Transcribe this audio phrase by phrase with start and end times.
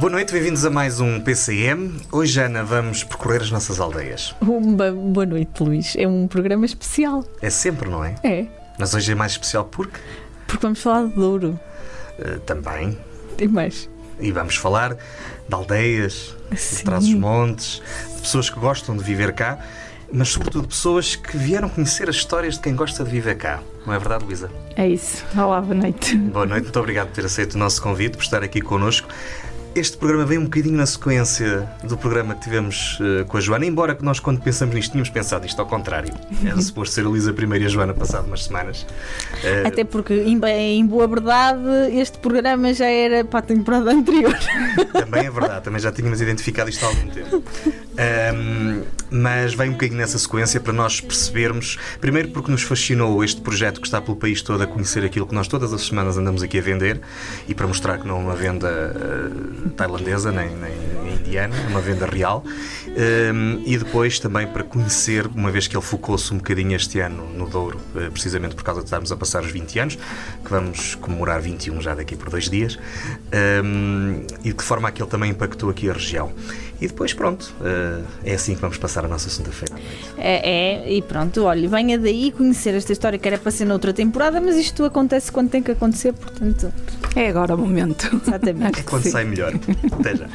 [0.00, 2.00] Boa noite, bem-vindos a mais um PCM.
[2.10, 4.34] Hoje, Ana, vamos percorrer as nossas aldeias.
[4.40, 5.94] Uma boa noite, Luís.
[5.94, 7.22] É um programa especial.
[7.42, 8.14] É sempre, não é?
[8.24, 8.46] É,
[8.78, 10.00] Mas hoje é mais especial porque
[10.46, 11.60] porque vamos falar de Douro.
[12.18, 12.96] eh, também.
[13.38, 13.90] E mais.
[14.18, 16.84] E vamos falar de aldeias, de Sim.
[16.84, 17.82] trás-os-montes,
[18.16, 19.58] de pessoas que gostam de viver cá,
[20.12, 23.60] mas sobretudo pessoas que vieram conhecer as histórias de quem gosta de viver cá.
[23.86, 24.50] Não é verdade, Luísa?
[24.76, 25.24] É isso.
[25.36, 26.16] Olá, boa noite.
[26.16, 29.06] Boa noite, muito obrigado por ter aceito o nosso convite, por estar aqui connosco.
[29.72, 33.64] Este programa vem um bocadinho na sequência do programa que tivemos eh, com a Joana,
[33.64, 36.12] embora que nós, quando pensamos nisto, tínhamos pensado isto ao contrário.
[36.44, 38.84] Era suposto ser a Luísa primeiro e a Joana passado umas semanas.
[39.44, 41.60] Eh, Até porque, em, em boa verdade,
[41.92, 44.36] este programa já era para a temporada anterior.
[44.92, 47.42] Também é verdade, também já tínhamos identificado isto há algum tempo.
[47.96, 53.40] Ahm, mas vem um bocadinho nessa sequência para nós percebermos, primeiro porque nos fascinou este
[53.40, 56.42] projeto que está pelo país todo a conhecer aquilo que nós todas as semanas andamos
[56.42, 57.00] aqui a vender
[57.48, 60.90] e para mostrar que não é uma venda ah, tailandesa nem, nem
[61.30, 62.44] indiana, é uma venda real.
[62.88, 67.26] Ahm, e depois também para conhecer, uma vez que ele focou-se um bocadinho este ano
[67.36, 69.94] no Douro, eh, precisamente por causa de estarmos a passar os 20 anos,
[70.44, 72.78] que vamos comemorar 21 já daqui por dois dias,
[73.32, 76.32] ahm, e de que forma é que ele também impactou aqui a região.
[76.80, 79.74] E depois, pronto, eh, é assim que vamos passar a nossa segunda-feira.
[80.16, 83.92] É, é, e pronto, olha, venha daí conhecer esta história que era para ser noutra
[83.92, 86.72] temporada, mas isto acontece quando tem que acontecer, portanto,
[87.14, 88.08] É agora o momento.
[88.26, 88.80] exatamente.
[88.80, 89.10] É quando Sim.
[89.10, 89.52] sai melhor.
[89.92, 90.26] Até já.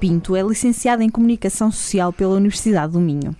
[0.00, 3.34] Pinto é licenciada em Comunicação Social pela Universidade do Minho.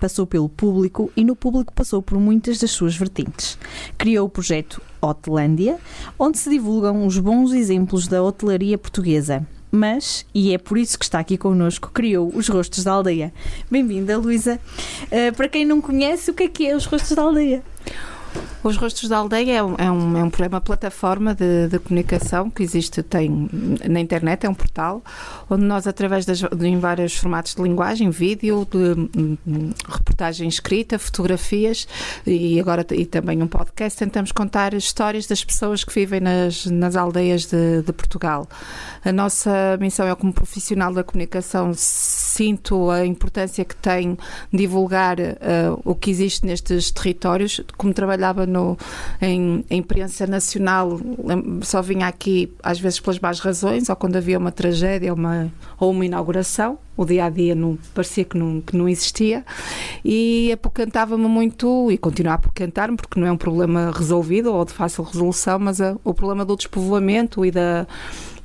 [0.00, 3.58] Passou pelo público e no público passou por muitas das suas vertentes.
[3.98, 5.76] Criou o projeto Hotelândia,
[6.16, 9.44] onde se divulgam os bons exemplos da hotelaria portuguesa.
[9.72, 13.34] Mas, e é por isso que está aqui connosco, criou os Rostos da Aldeia.
[13.68, 14.60] Bem-vinda, Luísa.
[15.06, 17.60] Uh, para quem não conhece, o que é que é os Rostos da Aldeia?
[18.64, 22.48] Os Rostos da Aldeia é um, é um, é um programa, plataforma de, de comunicação
[22.48, 23.48] que existe tem,
[23.86, 25.02] na internet, é um portal,
[25.50, 28.78] onde nós, através das, de, em vários formatos de linguagem, vídeo, de,
[29.18, 31.86] hum, reportagem escrita, fotografias
[32.26, 36.96] e agora e também um podcast, tentamos contar histórias das pessoas que vivem nas, nas
[36.96, 38.48] aldeias de, de Portugal.
[39.04, 44.16] A nossa missão é, como profissional da comunicação, sinto a importância que tem
[44.50, 47.92] divulgar uh, o que existe nestes territórios, como
[48.24, 48.76] trabalhava no,
[49.20, 50.98] em, imprensa nacional,
[51.62, 55.90] só vinha aqui às vezes pelas más razões, ou quando havia uma tragédia uma, ou
[55.90, 59.44] uma inauguração, o dia a dia não, parecia que não, que não existia,
[60.04, 64.72] e apocantava-me muito, e continuava a apocantar-me, porque não é um problema resolvido ou de
[64.72, 67.86] fácil resolução, mas a, o problema do despovoamento e da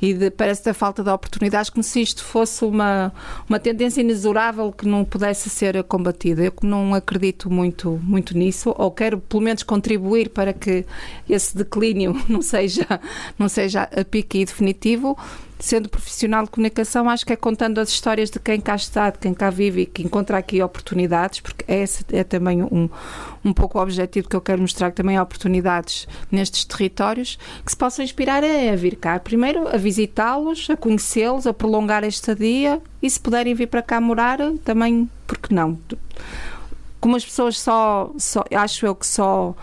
[0.02, 3.14] e de, parece da falta de oportunidades, como se isto fosse uma,
[3.48, 6.44] uma tendência inexorável que não pudesse ser combatida.
[6.44, 10.86] Eu não acredito muito, muito nisso, ou quero pelo menos contribuir para que
[11.30, 13.00] esse declínio não seja,
[13.38, 15.18] não seja a pique e definitivo.
[15.62, 19.20] Sendo profissional de comunicação, acho que é contando as histórias de quem cá está, de
[19.20, 22.90] quem cá vive e que encontra aqui oportunidades, porque esse é também um,
[23.44, 27.72] um pouco o objetivo que eu quero mostrar, que também há oportunidades nestes territórios que
[27.72, 29.20] se possam inspirar a, a vir cá.
[29.20, 34.00] Primeiro, a visitá-los, a conhecê-los, a prolongar a estadia e se puderem vir para cá
[34.00, 35.78] morar, também, porque não?
[37.02, 39.54] Como as pessoas só, só acho eu que só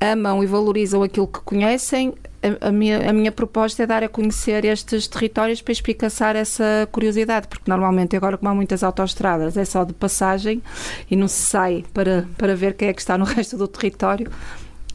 [0.00, 4.08] amam e valorizam aquilo que conhecem, a, a, minha, a minha proposta é dar a
[4.08, 9.64] conhecer estes territórios para espicaçar essa curiosidade, porque normalmente agora como há muitas autoestradas é
[9.64, 10.62] só de passagem
[11.10, 14.30] e não se sai para, para ver quem é que está no resto do território,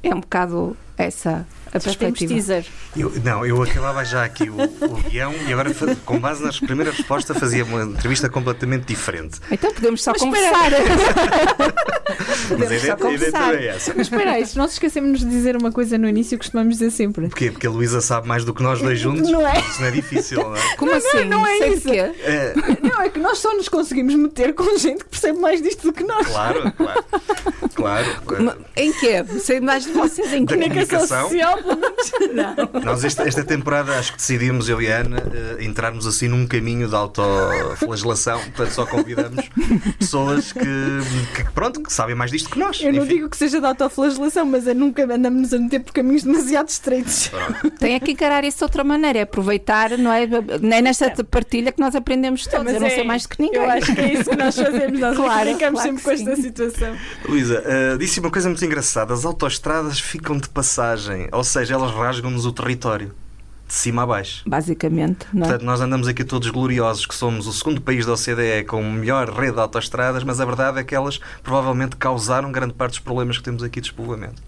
[0.01, 2.34] é um bocado essa a perspectiva.
[2.34, 2.66] teaser.
[2.95, 5.74] Eu, não, eu acabava já aqui o, o guião e agora,
[6.06, 9.40] com base nas primeiras respostas, fazia uma entrevista completamente diferente.
[9.50, 10.69] Então podemos só Mas conversar.
[12.13, 13.45] Mas a podemos ideia, só a ideia conversar.
[13.48, 13.94] toda é essa.
[13.95, 17.28] Mas espera aí, se nós esquecemos de dizer uma coisa no início, costumamos dizer sempre.
[17.30, 17.50] Porquê?
[17.50, 19.31] Porque a Luísa sabe mais do que nós dois juntos.
[19.31, 19.60] Não é?
[19.60, 20.62] Isso não é difícil, não é?
[20.78, 21.25] Como assim?
[21.25, 21.90] não é Sei isso.
[21.90, 22.54] É,
[22.84, 25.94] Não, é que nós só nos conseguimos meter com gente que percebe mais disto do
[25.94, 26.28] que nós.
[26.28, 27.04] claro, claro.
[28.25, 28.66] claro.
[28.75, 29.24] Em quê?
[29.40, 30.56] Sei mais de vocês em quê?
[30.85, 31.24] Comunicação.
[31.30, 31.59] social.
[32.33, 32.81] Não.
[32.81, 35.18] Nós, esta, esta temporada, acho que decidimos, eu e a Ana,
[35.59, 38.39] eh, entrarmos assim num caminho de autoflagelação.
[38.39, 39.50] Portanto, só convidamos
[40.00, 40.59] pessoas que,
[41.35, 42.81] que, pronto, que sabem mais disto que nós.
[42.81, 43.15] Eu não Enfim.
[43.15, 47.31] digo que seja de autoflagelação, mas é nunca andamos a meter por caminhos demasiado estreitos.
[47.80, 50.25] Tem que encarar isso de outra maneira, é aproveitar, não é?
[50.27, 52.63] Não é nesta partilha que nós aprendemos todos.
[52.65, 53.62] Mas eu não é- sei mais do que ninguém.
[53.62, 55.00] Eu acho que é isso que nós fazemos.
[55.00, 56.41] Nós Claro, brincamos claro sempre com esta sim.
[56.41, 56.95] situação.
[57.27, 61.92] Luísa, eh, disse uma coisa muito engraçada: as autoestradas ficam de passagem, ou seja, elas
[61.92, 63.14] rasgam-nos o território.
[63.66, 64.44] De cima a baixo.
[64.46, 65.48] Basicamente, não é?
[65.48, 69.30] Portanto, nós andamos aqui todos gloriosos que somos o segundo país da OCDE com melhor
[69.30, 73.38] rede de autoestradas, mas a verdade é que elas provavelmente causaram grande parte dos problemas
[73.38, 74.44] que temos aqui de despovoamento.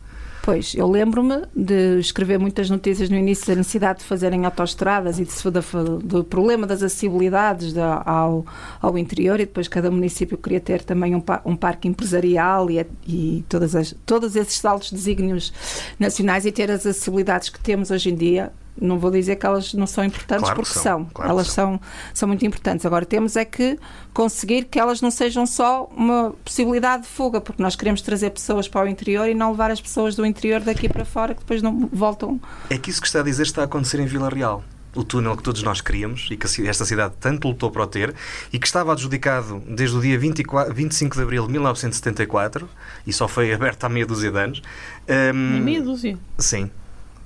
[0.45, 5.25] Pois, eu lembro-me de escrever muitas notícias no início da necessidade de fazerem autoestradas e
[5.25, 5.61] de, da-
[6.03, 8.45] do problema das acessibilidades da- ao,
[8.79, 13.43] ao interior e depois cada município queria ter também um, um parque empresarial e, e
[13.49, 15.51] todas as, todos esses altos desígnios
[15.99, 18.51] nacionais e ter as acessibilidades que temos hoje em dia.
[18.79, 21.05] Não vou dizer que elas não são importantes, Claro que porque são, são.
[21.13, 21.71] claro elas são.
[21.73, 21.79] são,
[22.13, 22.85] são muito importantes.
[22.85, 23.79] Agora temos é que
[24.13, 28.67] conseguir que elas não sejam só uma possibilidade de fuga, porque nós queremos trazer pessoas
[28.67, 31.61] para o interior e não levar as pessoas do interior daqui para fora que depois
[31.61, 32.39] não voltam.
[32.69, 34.63] É que isso que está a dizer está a acontecer em Vila Real.
[34.93, 38.15] O túnel que todos nós queríamos e que esta cidade tanto lutou para o ter
[38.53, 42.69] e que estava adjudicado desde o dia 24, 25 de abril de 1974
[43.05, 44.61] e só foi aberto há meia dúzia de anos.
[45.07, 46.17] Nem meia dúzia.
[46.37, 46.71] Sim,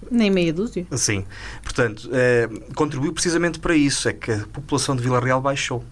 [0.09, 0.85] Nem meia dúzia.
[0.95, 1.25] sim.
[1.63, 5.83] Portanto, eh, contribuiu precisamente para isso, é que a população de Vila Real baixou.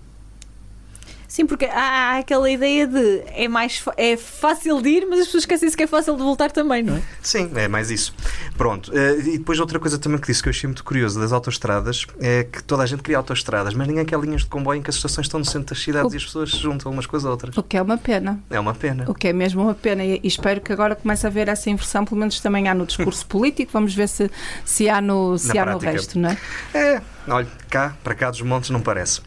[1.27, 5.25] Sim, porque há, há aquela ideia de é mais é fácil de ir, mas as
[5.25, 7.01] pessoas esquecem-se que é fácil de voltar também, não é?
[7.21, 8.13] Sim, é mais isso.
[8.57, 8.91] Pronto.
[8.97, 12.05] eh, e depois outra coisa também que disse que eu achei muito curioso das autoestradas
[12.19, 14.89] é que toda a gente queria autoestradas, mas ninguém quer linhas de comboio em que
[14.89, 17.17] as estações estão no centro das cidades O- e as pessoas se juntam umas com
[17.17, 17.57] as outras.
[17.57, 18.39] O que é uma pena.
[18.49, 19.03] É uma pena.
[19.09, 20.05] O que é mesmo uma pena.
[20.05, 23.25] E, espero que agora comece a haver essa inversão, pelo menos também há no discurso
[23.27, 23.71] político.
[23.73, 24.31] Vamos ver se,
[24.63, 26.37] se há, no, se Na há no resto, não é?
[26.73, 29.21] É, olha, cá, para cá dos montes não parece.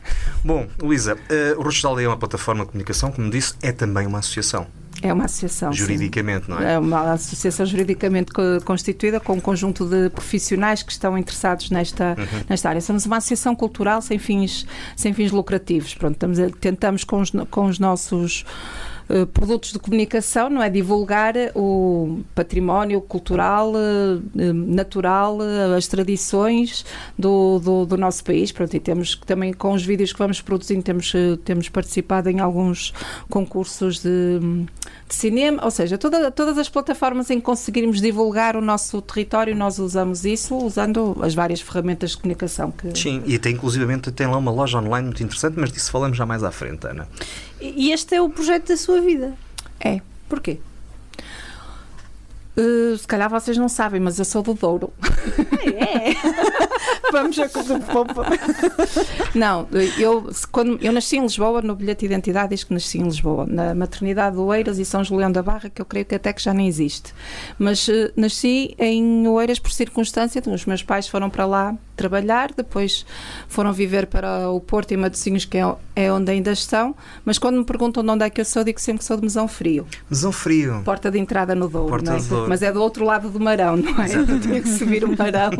[0.44, 4.18] Bom, Luísa, eh, o Aldeia é uma plataforma de comunicação, como disse, é também uma
[4.18, 4.66] associação,
[5.02, 5.72] É uma associação.
[5.72, 5.78] sim.
[5.78, 6.74] juridicamente, não é?
[6.74, 12.14] É uma associação juridicamente co- constituída com um conjunto de profissionais que estão interessados nesta,
[12.18, 12.44] Uhum.
[12.48, 12.80] nesta área.
[12.80, 14.66] Somos uma associação cultural sem fins,
[14.96, 15.94] sem fins lucrativos.
[15.94, 18.44] Pronto, estamos a- tentamos com os, com os nossos
[19.10, 20.70] eh, produtos de comunicação, não é?
[20.70, 26.84] Divulgar o património cultural, eh, eh, natural, eh, as tradições
[27.18, 28.52] do, do, do nosso país.
[28.52, 32.28] Pronto, e temos que também com os vídeos que vamos produzindo, temos, eh, temos participado
[32.30, 32.92] em alguns
[33.28, 34.38] concursos de,
[35.08, 39.54] de cinema, ou seja, toda- todas as plataformas em que conseguirmos divulgar o nosso território,
[39.56, 42.96] nós usamos isso usando as várias ferramentas de comunicação que.
[42.98, 46.24] Sim, e até inclusivamente tem lá uma loja online muito interessante, mas disso falamos já
[46.26, 47.08] mais à frente, Ana.
[47.60, 49.34] E este é o projeto da sua vida.
[49.78, 50.00] É.
[50.28, 50.58] Porquê?
[52.56, 54.92] Uh, se calhar vocês não sabem, mas eu sou do Douro.
[55.74, 56.14] É.
[57.12, 58.26] Vamos a coisa de pompa.
[59.34, 59.68] Não,
[59.98, 63.46] eu, quando, eu nasci em Lisboa, no bilhete de identidade diz que nasci em Lisboa,
[63.46, 66.42] na maternidade do Oeiras e São Julião da Barra, que eu creio que até que
[66.42, 67.12] já nem existe.
[67.58, 73.04] Mas eh, nasci em Oeiras por circunstância, os meus pais foram para lá trabalhar, depois
[73.48, 76.94] foram viver para o Porto e Matosinhos, que é, é onde ainda estão,
[77.24, 79.22] mas quando me perguntam de onde é que eu sou, digo sempre que sou de
[79.22, 80.80] Mesão Frio, Mesão Frio.
[80.84, 82.16] porta de entrada no Douro, é?
[82.16, 82.48] do Douro.
[82.48, 84.14] mas é do outro lado do Marão, não é?
[84.14, 85.50] Eu tinha que subir o Marão.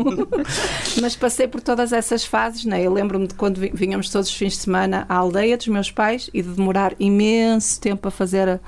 [1.01, 2.81] mas passei por todas essas fases, não é?
[2.81, 5.91] Eu lembro-me de quando vi- vinhamos todos os fins de semana à aldeia dos meus
[5.91, 8.59] pais e de demorar imenso tempo a fazer a,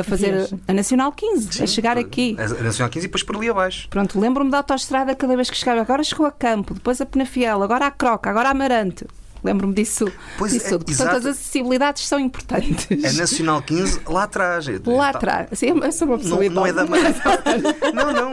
[0.00, 2.36] a fazer a Nacional 15, a chegar aqui.
[2.38, 3.88] A Nacional 15 e depois por ali abaixo.
[3.88, 5.80] Pronto, lembro-me da autoestrada cada vez que chegava.
[5.80, 9.06] Agora chegou a Campo, depois a Penafiel, agora a Croca, agora a Amarante.
[9.42, 10.06] Lembro-me disso,
[10.38, 10.70] Pois disso é.
[10.70, 11.16] Portanto, exato.
[11.16, 12.86] as acessibilidades são importantes.
[13.04, 14.66] A Nacional 15 lá atrás.
[14.86, 15.48] Lá Tá- atrás.
[15.58, 17.92] Sim, eu sou uma pessoa Não, não é da idosa.
[17.94, 18.30] Não, não.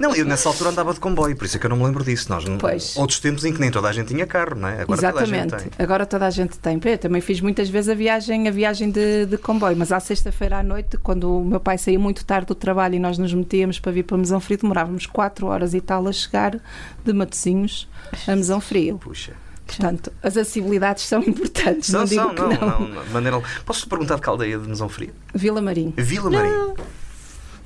[0.00, 2.02] Não, eu nessa altura andava de comboio, por isso é que eu não me lembro
[2.04, 2.26] disso.
[2.30, 2.96] Nós, Pois.
[2.96, 4.80] Outros tempos em que nem toda a gente tinha carro, não é?
[4.82, 5.30] Agora Exatamente.
[5.50, 5.84] toda a gente tem.
[5.84, 6.80] Agora toda a gente tem.
[6.84, 10.58] Eu também fiz muitas vezes a viagem, a viagem de, de comboio, mas à sexta-feira
[10.58, 13.78] à noite, quando o meu pai saía muito tarde do trabalho e nós nos metíamos
[13.78, 16.58] para vir para Mesão Frio, demorávamos 4 horas e tal a chegar
[17.04, 17.88] de Matosinhos
[18.26, 18.98] a Mesão Frio.
[18.98, 19.32] Puxa.
[19.66, 22.80] Portanto, as acessibilidades são importantes, São, não digo são, que não, não.
[22.80, 23.42] não, não, maneira...
[23.64, 25.12] Posso perguntar de que aldeia de Mesão Frio?
[25.34, 25.92] Vila Marim.
[25.96, 26.74] Vila Marim.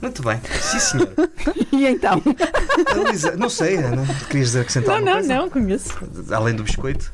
[0.00, 0.40] Muito bem.
[0.60, 1.12] Sim, senhor.
[1.72, 2.20] E então?
[2.96, 5.34] Luísa, não sei, Ana, querias dizer acrescentar Não, não, coisa?
[5.34, 5.98] não, conheço.
[6.30, 7.12] Além do biscoito?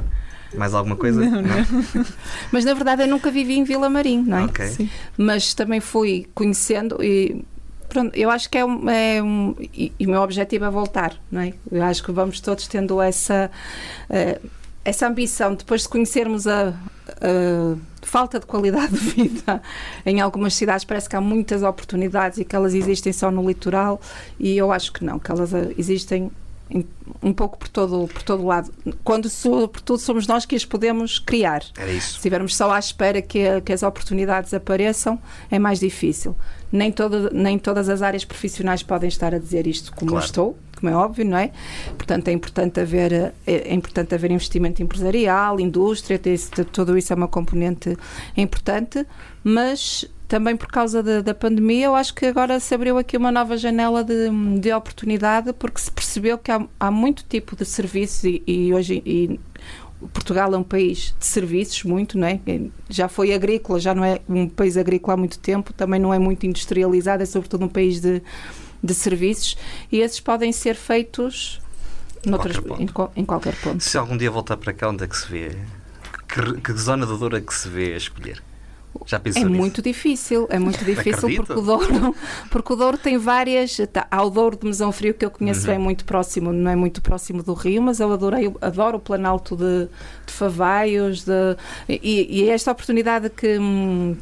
[0.57, 1.21] Mais alguma coisa?
[1.21, 2.07] Não, não.
[2.51, 4.45] Mas na verdade eu nunca vivi em Vila Marim, não é?
[4.45, 4.67] Ok.
[4.69, 4.91] Sim.
[5.19, 7.45] mas também fui conhecendo e
[7.89, 11.15] pronto, eu acho que é um, é um e, e o meu objetivo é voltar,
[11.31, 11.53] não é?
[11.71, 13.51] Eu acho que vamos todos tendo essa
[14.09, 14.41] eh,
[14.87, 19.61] essa ambição, depois de conhecermos a, a, falta de qualidade de vida
[20.07, 24.01] em algumas cidades, parece que há muitas oportunidades e que elas existem só no litoral,
[24.39, 26.31] e eu acho que não, que elas existem
[27.23, 28.73] um pouco por todo por todo lado
[29.05, 32.09] quando sobretudo somos nós que as podemos criar Era isso.
[32.09, 35.19] se estivermos só à espera que, que as oportunidades apareçam
[35.51, 36.35] é mais difícil
[36.73, 40.25] nem, todo, nem todas as áreas profissionais podem estar a dizer isto como claro.
[40.25, 41.53] eu estou como é óbvio, não é?
[41.97, 46.21] Portanto, é importante haver, é, é importante haver investimento empresarial, indústria,
[46.71, 47.97] tudo isso é uma componente
[48.37, 49.07] importante,
[49.43, 53.31] mas também por causa da, da, pandemia, eu acho que agora se abriu aqui uma
[53.31, 54.31] nova janela de,
[54.61, 59.03] de oportunidade, porque se percebeu que há, há muito tipo de serviços e, e hoje
[59.07, 59.39] e
[60.13, 62.41] Portugal é um país de serviços, muito, não é?
[62.89, 66.19] Já foi agrícola, já não é um país agrícola há muito tempo, também não é
[66.19, 68.23] muito industrializado, é sobretudo um país de,
[68.83, 69.57] de serviços,
[69.91, 71.61] e esses podem ser feitos
[72.25, 73.83] noutras, qualquer em, em, qualquer ponto.
[73.83, 75.57] Se algum dia voltar para cá, onde é que se vê?
[76.29, 78.43] Que, que zona da dor é que se vê a escolher?
[79.07, 79.57] Já pensou é nisso?
[79.57, 82.15] muito difícil, é muito difícil porque o, Douro,
[82.51, 83.77] porque o Douro tem várias.
[83.93, 85.67] Tá, há o Douro de Mesão Frio que eu conheço uhum.
[85.67, 89.57] bem muito próximo, não é muito próximo do Rio, mas eu adorei, adoro o Planalto
[89.57, 89.89] de,
[90.27, 91.25] de Favaios.
[91.25, 91.57] De,
[91.89, 93.59] e, e esta oportunidade que,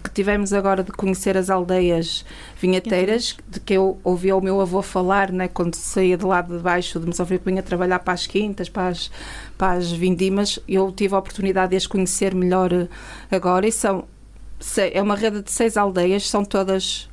[0.05, 2.25] que, tivemos agora de conhecer as aldeias
[2.61, 6.59] vinheteiras, de que eu ouvi o meu avô falar né, quando saía de lá de
[6.59, 9.11] baixo de Mesão Frio, que vinha trabalhar para as quintas, para as,
[9.57, 12.71] para as vindimas, eu tive a oportunidade de as conhecer melhor
[13.31, 14.05] agora e são
[14.92, 17.09] é uma rede de seis aldeias, são todas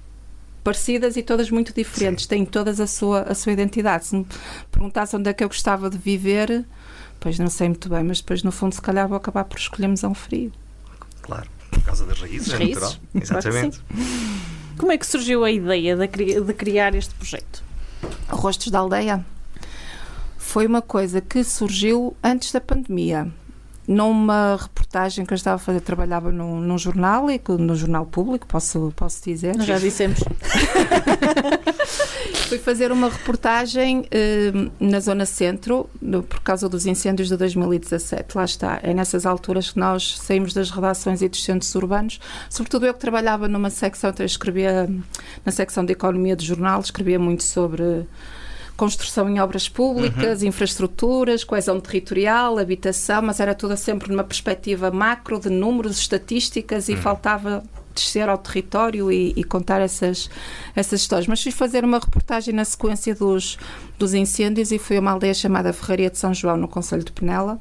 [0.64, 2.30] parecidas e todas muito diferentes, Sim.
[2.30, 4.06] têm todas a sua, a sua identidade.
[4.06, 4.26] Se me
[4.72, 6.66] perguntasse onde é que eu gostava de viver,
[7.20, 9.88] pois não sei muito bem, mas depois no fundo se calhar vou acabar por escolher
[9.88, 10.52] Mesão Frio.
[11.22, 12.94] Claro, por causa das raízes, é natural.
[13.16, 13.80] Exatamente.
[13.80, 14.42] Claro
[14.78, 16.08] Como é que surgiu a ideia de,
[16.42, 17.64] de criar este projeto?
[18.30, 19.26] Rostos da Aldeia
[20.38, 23.32] foi uma coisa que surgiu antes da pandemia
[23.92, 28.48] numa reportagem que eu estava a fazer, trabalhava num, num jornal, e no jornal público,
[28.48, 29.60] posso, posso dizer.
[29.62, 30.20] Já dissemos.
[32.48, 38.36] Fui fazer uma reportagem eh, na Zona Centro, no, por causa dos incêndios de 2017.
[38.36, 38.80] Lá está.
[38.82, 42.20] É nessas alturas que nós saímos das redações e dos centros urbanos.
[42.50, 44.90] Sobretudo eu que trabalhava numa secção, então eu escrevia
[45.46, 48.08] na secção de economia do jornal, escrevia muito sobre
[48.78, 50.48] construção em obras públicas, uhum.
[50.48, 56.94] infraestruturas, coesão territorial, habitação, mas era toda sempre numa perspectiva macro de números, estatísticas e
[56.94, 56.98] uhum.
[57.02, 57.64] faltava
[57.94, 60.30] descer ao território e, e, contar essas,
[60.76, 61.28] essas histórias.
[61.28, 63.58] Mas fui fazer uma reportagem na sequência dos,
[64.00, 67.12] dos incêndios e fui a uma aldeia chamada Ferraria de São João, no Conselho de
[67.12, 67.60] Penela,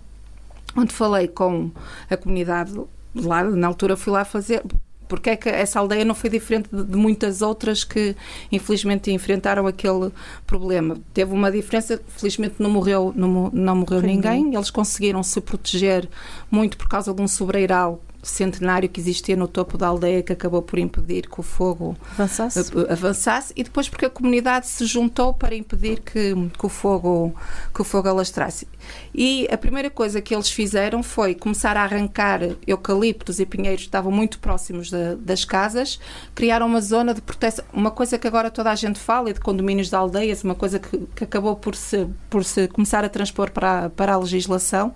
[0.77, 1.71] onde falei com
[2.09, 2.73] a comunidade
[3.15, 4.63] lá, na altura fui lá fazer,
[5.11, 8.15] porque é que essa aldeia não foi diferente de, de, muitas outras que
[8.53, 10.13] infelizmente enfrentaram aquele
[10.47, 10.97] problema.
[11.13, 14.55] Teve uma diferença, felizmente não morreu, não, não morreu ninguém.
[14.55, 16.09] Eles conseguiram se proteger
[16.49, 20.63] muito por causa de um sobreiral centenário que existia no topo da aldeia que acabou
[20.63, 25.55] por impedir que o fogo avançasse, avançasse e depois porque a comunidade se juntou para
[25.55, 27.35] impedir que, que, o fogo
[27.75, 28.69] que o fogo alastrasse.
[29.15, 33.89] E a primeira coisa que eles fizeram foi começar a arrancar eucaliptos e pinheiros que
[33.89, 35.99] estavam muito próximos de, das casas,
[36.35, 39.41] criaram uma zona de proteção, uma coisa que agora toda a gente fala, e de
[39.41, 43.51] condomínios de aldeias, uma coisa que, que acabou por se, por se começar a transpor
[43.51, 44.95] para, para a legislação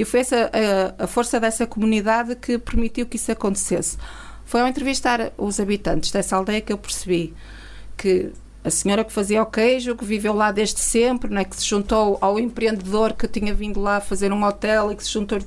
[0.00, 0.50] e foi essa,
[0.98, 3.98] a, a força dessa comunidade que permitiu que isso acontecesse.
[4.46, 7.34] Foi ao entrevistar os habitantes dessa aldeia que eu percebi
[7.98, 8.32] que
[8.64, 12.16] a senhora que fazia o queijo, que viveu lá desde sempre, né, que se juntou
[12.22, 15.38] ao empreendedor que tinha vindo lá fazer um hotel e que se juntou.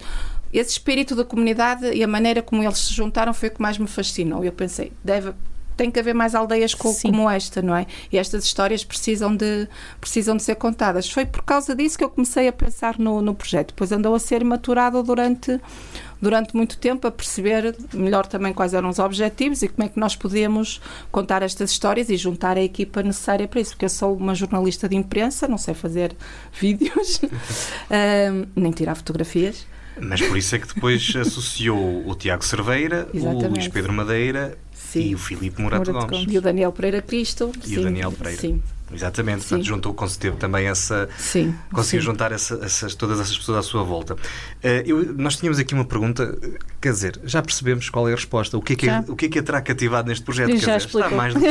[0.54, 3.80] Esse espírito da comunidade e a maneira como eles se juntaram foi o que mais
[3.80, 4.46] me fascinou.
[4.46, 5.34] Eu pensei, deve,
[5.76, 7.86] tem que haver mais aldeias co como esta, não é?
[8.12, 9.68] E estas histórias precisam de,
[10.00, 11.10] precisam de ser contadas.
[11.10, 13.70] Foi por causa disso que eu comecei a pensar no, no projeto.
[13.70, 15.60] Depois andou a ser maturado durante,
[16.22, 20.00] durante muito tempo, a perceber melhor também quais eram os objetivos e como é que
[20.00, 23.72] nós podíamos contar estas histórias e juntar a equipa necessária para isso.
[23.72, 26.16] Porque eu sou uma jornalista de imprensa, não sei fazer
[26.54, 27.22] vídeos,
[27.92, 29.66] um, nem tirar fotografias.
[30.00, 33.46] Mas por isso é que depois associou o Tiago Cerveira, Exatamente.
[33.46, 34.58] o Luís Pedro Madeira
[34.94, 35.10] Sim.
[35.10, 36.26] e o Filipe Morato, Morato Gomes.
[36.26, 36.36] Gomes.
[36.36, 37.52] E o Daniel Pereira Cristo.
[37.64, 37.78] E sim.
[37.80, 38.42] o Daniel Pereira.
[38.42, 38.62] Sim.
[38.94, 39.50] Exatamente, Sim.
[39.50, 41.10] portanto, juntou, teve também essa.
[41.18, 41.56] Sim.
[41.72, 42.06] Conseguiu Sim.
[42.06, 44.14] juntar essa, essas, todas essas pessoas à sua volta.
[44.14, 44.18] Uh,
[44.86, 46.38] eu, nós tínhamos aqui uma pergunta,
[46.80, 48.56] quer dizer, já percebemos qual é a resposta.
[48.56, 50.50] O que é que, é, o que, é, que terá cativado neste projeto?
[50.52, 51.48] Quer já dizer, está mais do que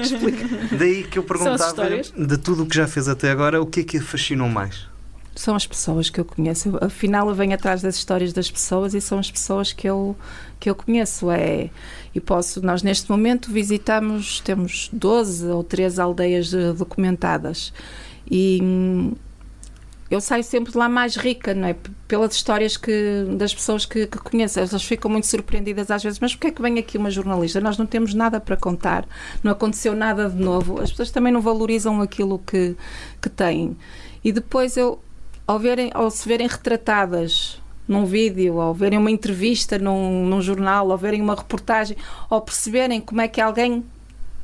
[0.00, 0.50] explicado.
[0.76, 1.86] Daí que eu perguntava,
[2.16, 4.90] de tudo o que já fez até agora, o que é que a fascinou mais?
[5.34, 6.78] São as pessoas que eu conheço.
[6.80, 10.16] Afinal, eu venho atrás das histórias das pessoas e são as pessoas que eu,
[10.60, 11.30] que eu conheço.
[11.30, 11.70] É,
[12.14, 17.72] e posso, nós neste momento visitamos, temos 12 ou 13 aldeias documentadas.
[18.30, 18.60] E
[20.12, 21.76] eu saio sempre de lá mais rica, não é?
[22.06, 24.60] Pelas histórias que, das pessoas que, que conheço.
[24.60, 27.62] Elas ficam muito surpreendidas às vezes, mas porquê é que vem aqui uma jornalista?
[27.62, 29.08] Nós não temos nada para contar,
[29.42, 30.82] não aconteceu nada de novo.
[30.82, 32.76] As pessoas também não valorizam aquilo que,
[33.22, 33.74] que têm.
[34.22, 35.00] E depois eu,
[35.46, 40.88] ao, verem, ao se verem retratadas num vídeo, ou verem uma entrevista num, num jornal,
[40.88, 41.96] ou verem uma reportagem,
[42.30, 43.84] ou perceberem como é que alguém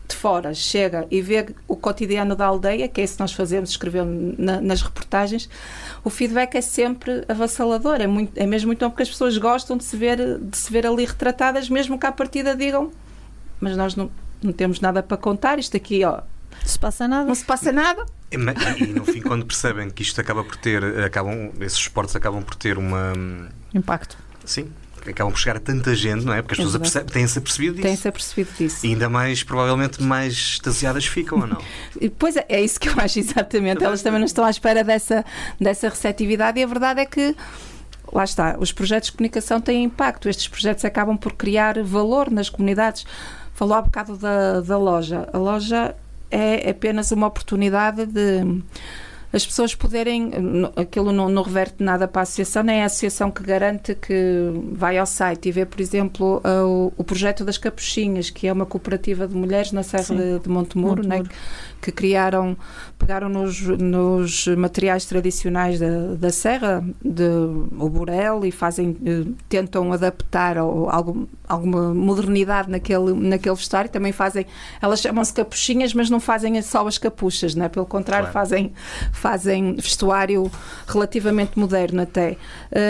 [0.08, 3.70] de fora chega e vê o cotidiano da aldeia, que é isso que nós fazemos,
[3.70, 5.48] escrevemos na, nas reportagens,
[6.02, 8.00] o feedback é sempre avassalador.
[8.00, 10.72] É, muito, é mesmo muito bom porque as pessoas gostam de se ver, de se
[10.72, 12.90] ver ali retratadas, mesmo que à partida digam,
[13.60, 14.10] mas nós não,
[14.42, 16.22] não temos nada para contar, isto aqui, ó.
[16.62, 17.24] Não se passa nada.
[17.24, 18.06] Não se passa nada.
[18.30, 18.36] E,
[18.82, 22.54] e no fim, quando percebem que isto acaba por ter, acabam, esses esportes acabam por
[22.54, 23.12] ter uma.
[23.74, 24.16] Impacto.
[24.44, 24.70] Sim,
[25.06, 26.42] acabam por chegar a tanta gente, não é?
[26.42, 27.86] Porque as pessoas têm-se apercebido disso.
[27.86, 28.86] Têm-se apercebido disso.
[28.86, 31.58] E ainda mais, provavelmente, mais extasiadas ficam ou não?
[32.18, 33.82] pois é, é isso que eu acho exatamente.
[33.82, 35.24] Elas também não estão à espera dessa,
[35.60, 37.34] dessa receptividade e a verdade é que.
[38.10, 40.30] Lá está, os projetos de comunicação têm impacto.
[40.30, 43.04] Estes projetos acabam por criar valor nas comunidades.
[43.52, 45.28] Falou há bocado da, da loja.
[45.30, 45.94] A loja
[46.30, 48.62] é apenas uma oportunidade de
[49.32, 50.30] as pessoas poderem.
[50.76, 54.14] Aquilo não, não reverte nada para a associação, nem é a associação que garante que
[54.72, 58.64] vai ao site e vê, por exemplo, o, o projeto das Capuchinhas, que é uma
[58.64, 61.08] cooperativa de mulheres na Serra de, de Montemuro, Montemuro.
[61.08, 61.24] Né,
[61.80, 62.56] que criaram,
[62.98, 67.24] pegaram nos, nos materiais tradicionais da, da Serra, de,
[67.78, 73.90] o burel, e fazem, eh, tentam adaptar ao, algum, alguma modernidade naquele, naquele vestuário.
[73.90, 74.46] Também fazem,
[74.82, 77.68] elas chamam-se capuchinhas, mas não fazem só as capuchas, né?
[77.68, 78.48] pelo contrário, claro.
[78.48, 78.72] fazem,
[79.12, 80.50] fazem vestuário
[80.86, 82.36] relativamente moderno até.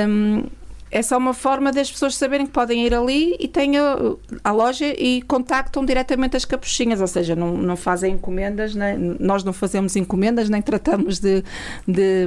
[0.09, 0.45] Um,
[0.90, 3.97] é só uma forma das pessoas saberem que podem ir ali e têm a,
[4.42, 9.45] a loja e contactam diretamente as capuchinhas, ou seja, não, não fazem encomendas, nem, nós
[9.45, 11.45] não fazemos encomendas, nem tratamos de,
[11.87, 12.26] de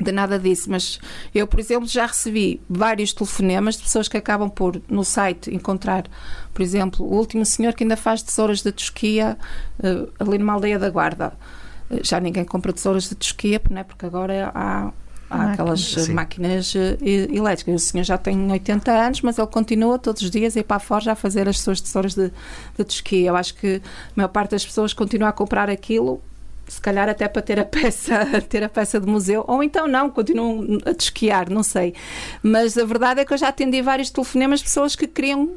[0.00, 0.98] de nada disso, mas
[1.32, 6.04] eu, por exemplo, já recebi vários telefonemas de pessoas que acabam por, no site, encontrar,
[6.52, 9.38] por exemplo, o último senhor que ainda faz tesouras de Tosquia
[9.78, 11.32] uh, ali numa aldeia da Guarda.
[11.88, 14.92] Uh, já ninguém compra tesouras de Tosquia, né, porque agora há
[15.34, 16.12] Há aquelas Sim.
[16.12, 17.74] máquinas uh, elétricas.
[17.74, 20.78] O senhor já tem 80 anos, mas ele continua todos os dias a ir para
[20.78, 22.30] fora a fazer as suas tesouras de,
[22.76, 23.28] de tosquia.
[23.28, 26.22] Eu acho que a maior parte das pessoas continua a comprar aquilo
[26.66, 30.10] se calhar até para ter a peça, ter a peça de museu, ou então não,
[30.10, 31.94] continuam a desquiar, não sei.
[32.42, 35.50] Mas a verdade é que eu já atendi vários telefonemas de pessoas que queriam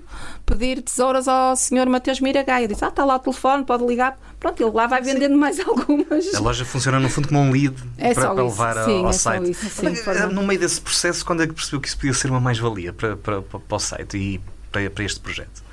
[0.45, 2.67] pedir tesouras ao senhor Mateus Miragaia.
[2.67, 4.17] Disse, ah, está lá o telefone, pode ligar.
[4.39, 5.39] Pronto, ele lá vai vendendo sim.
[5.39, 6.33] mais algumas.
[6.33, 9.13] A loja funciona no fundo como um lead é para, para levar sim, ao é
[9.13, 9.51] site.
[9.51, 12.39] Isso, sim, no meio desse processo, quando é que percebeu que isso podia ser uma
[12.39, 14.41] mais-valia para, para, para, para o site e
[14.71, 15.66] para, para este projeto?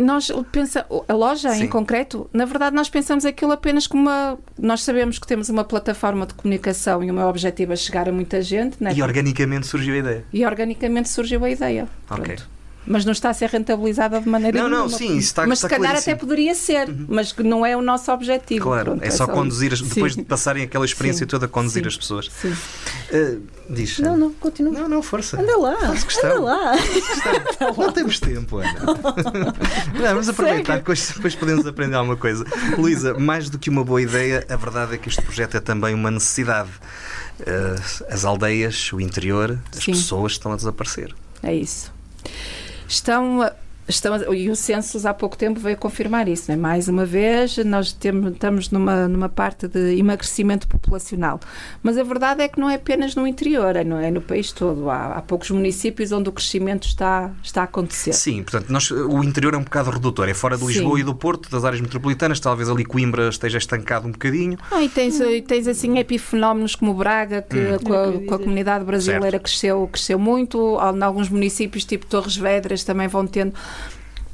[0.00, 1.64] Nós pensa a loja Sim.
[1.64, 5.64] em concreto, na verdade nós pensamos aquilo apenas como uma nós sabemos que temos uma
[5.64, 8.92] plataforma de comunicação e o meu objetivo é chegar a muita gente, né?
[8.94, 10.24] E organicamente surgiu a ideia.
[10.32, 11.88] E organicamente surgiu a ideia.
[12.10, 12.24] OK.
[12.24, 14.88] Pronto mas não está a ser rentabilizada de maneira não, nenhuma.
[14.88, 16.14] Não, sim, isso está Mas está se calhar claríssimo.
[16.14, 17.06] até poderia ser, uhum.
[17.08, 18.62] mas que não é o nosso objetivo.
[18.62, 20.20] Claro, Pronto, é, só conduzir, as, depois sim.
[20.20, 21.28] de passarem aquela experiência sim.
[21.28, 21.88] toda, conduzir sim.
[21.88, 22.30] as pessoas.
[22.40, 22.52] Sim.
[23.12, 23.98] Uh, diz.
[23.98, 24.72] Não, não, continua.
[24.72, 25.40] Não, não, força.
[25.40, 25.76] Anda lá.
[25.78, 26.30] Faz questão.
[26.36, 26.72] Anda lá.
[27.76, 28.80] Não temos tempo, Ana.
[29.94, 32.44] Não, vamos aproveitar, depois, depois podemos aprender alguma coisa.
[32.78, 35.94] Luísa, mais do que uma boa ideia, a verdade é que este projeto é também
[35.94, 36.70] uma necessidade.
[37.40, 41.14] Uh, as aldeias, o interior, as pessoas estão a desaparecer.
[41.42, 41.92] É isso
[42.90, 43.48] estão
[43.90, 46.50] Estão, e o censo há pouco tempo veio confirmar isso.
[46.50, 46.56] Né?
[46.56, 51.40] Mais uma vez, nós temos, estamos numa, numa parte de emagrecimento populacional.
[51.82, 54.52] Mas a verdade é que não é apenas no interior, é no, é no país
[54.52, 54.88] todo.
[54.88, 58.12] Há, há, poucos municípios onde o crescimento está, está a acontecer.
[58.12, 60.28] Sim, portanto, nós, o interior é um bocado redutor.
[60.28, 61.02] É fora de Lisboa Sim.
[61.02, 62.38] e do Porto, das áreas metropolitanas.
[62.40, 64.56] Talvez ali Coimbra esteja estancado um bocadinho.
[64.70, 65.42] Ah, e tens, hum.
[65.46, 67.78] tens assim epifenómenos como Braga, que hum.
[67.84, 70.78] com, a, com, a, comunidade brasileira cresceu, cresceu muito.
[70.94, 73.54] Em alguns municípios, tipo Torres Vedras, também vão tendo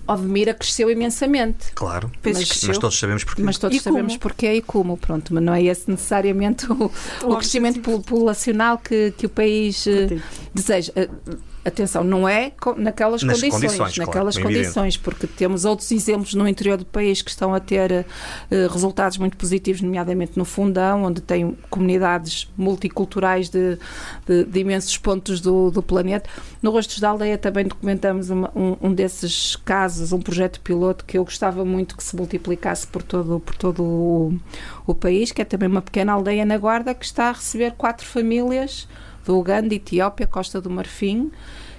[0.06, 1.72] Odmira cresceu imensamente.
[1.74, 3.42] Claro, mas, mas, todos sabemos porquê.
[3.42, 4.20] Mas todos e sabemos como?
[4.20, 6.90] porquê e como, pronto, mas não é esse necessariamente o,
[7.22, 10.20] o, o crescimento populacional que, que o país uh,
[10.54, 10.92] deseja.
[10.96, 16.34] Uh, atenção, não é naquelas Nas condições, condições naquelas claro, condições, porque temos outros exemplos
[16.34, 21.04] no interior do país que estão a ter uh, resultados muito positivos, nomeadamente no Fundão,
[21.04, 23.78] onde tem comunidades multiculturais de,
[24.26, 26.28] de, de imensos pontos do, do, planeta.
[26.62, 31.18] No Rostos da Aldeia também documentamos uma, um, um, desses casos, um projeto piloto que
[31.18, 34.38] eu gostava muito que se multiplicasse por todo, por todo o,
[34.86, 38.06] o país, que é também uma pequena aldeia na Guarda que está a receber quatro
[38.06, 38.86] famílias
[39.26, 41.30] do Uganda, Etiópia, Costa do Marfim.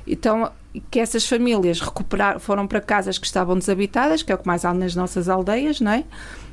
[0.06, 0.52] Então,
[0.92, 4.64] que essas famílias recuperaram, foram para casas que estavam desabitadas, que é o que mais
[4.64, 6.04] há nas nossas aldeias, não é?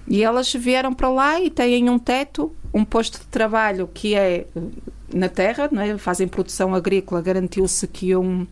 [0.09, 4.47] E elas vieram para lá e têm um teto um posto de trabalho que é
[5.15, 5.97] na terra, não é?
[5.97, 8.45] fazem produção agrícola, garantiu-se que um,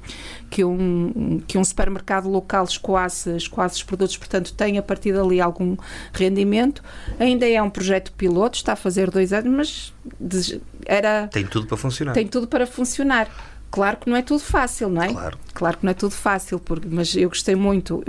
[0.48, 5.40] que, um, que um supermercado local escoasse, escoasse os produtos, portanto tem a partir dali
[5.40, 5.76] algum
[6.12, 6.84] rendimento.
[7.18, 11.28] Ainda é um projeto piloto, está a fazer dois anos, mas era...
[11.28, 12.12] Tem tudo para funcionar.
[12.12, 13.28] Tem tudo para funcionar.
[13.72, 15.08] Claro que não é tudo fácil, não é?
[15.08, 15.38] Claro.
[15.54, 18.04] Claro que não é tudo fácil, porque, mas eu gostei muito.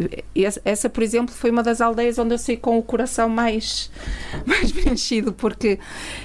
[0.66, 3.90] Essa, por exemplo, foi uma das aldeias onde eu saí com o coração mais,
[4.46, 5.80] mais preenchido, porque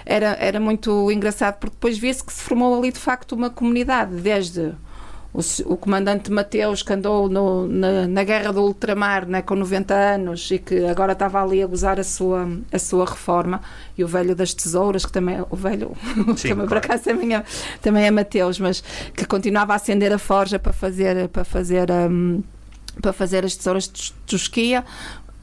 [0.05, 4.17] era, era muito engraçado, porque depois vê-se que se formou ali de facto uma comunidade,
[4.17, 4.75] desde
[5.33, 9.95] o, o, comandante Mateus, que andou no, na, na, guerra do ultramar né, com 90
[9.95, 13.61] anos e que agora estava ali a gozar a sua, a sua reforma,
[13.97, 15.93] e o velho das tesouras, que também o velho,
[16.37, 16.69] Sim, também claro.
[16.69, 17.45] por acaso também é,
[17.83, 18.83] também é Mateus, mas
[19.15, 22.43] que continuava a acender a forja para fazer, para fazer um,
[23.01, 24.85] para fazer as tesouras de tosquia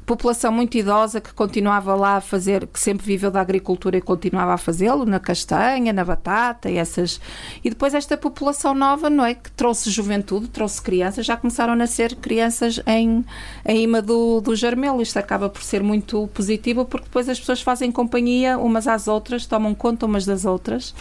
[0.05, 4.53] população muito idosa que continuava lá a fazer, que sempre viveu da agricultura e continuava
[4.53, 7.19] a fazê-lo, na castanha, na batata e essas.
[7.63, 9.33] E depois esta população nova, não é?
[9.33, 13.25] Que trouxe juventude, trouxe crianças, já começaram a nascer crianças em,
[13.65, 15.01] em ima do, do Jarmelo.
[15.01, 19.45] Isto acaba por ser muito positivo porque depois as pessoas fazem companhia umas às outras,
[19.45, 20.93] tomam conta umas das outras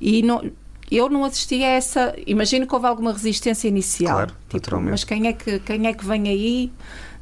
[0.00, 0.42] e não,
[0.90, 2.14] eu não assisti a essa.
[2.26, 4.16] Imagino que houve alguma resistência inicial.
[4.16, 6.72] Claro, tipo, mas quem é, que, quem é que vem aí?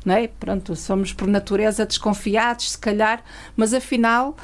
[0.05, 0.29] Não é?
[0.29, 3.23] Pronto, somos por natureza desconfiados, se calhar,
[3.57, 4.37] mas afinal.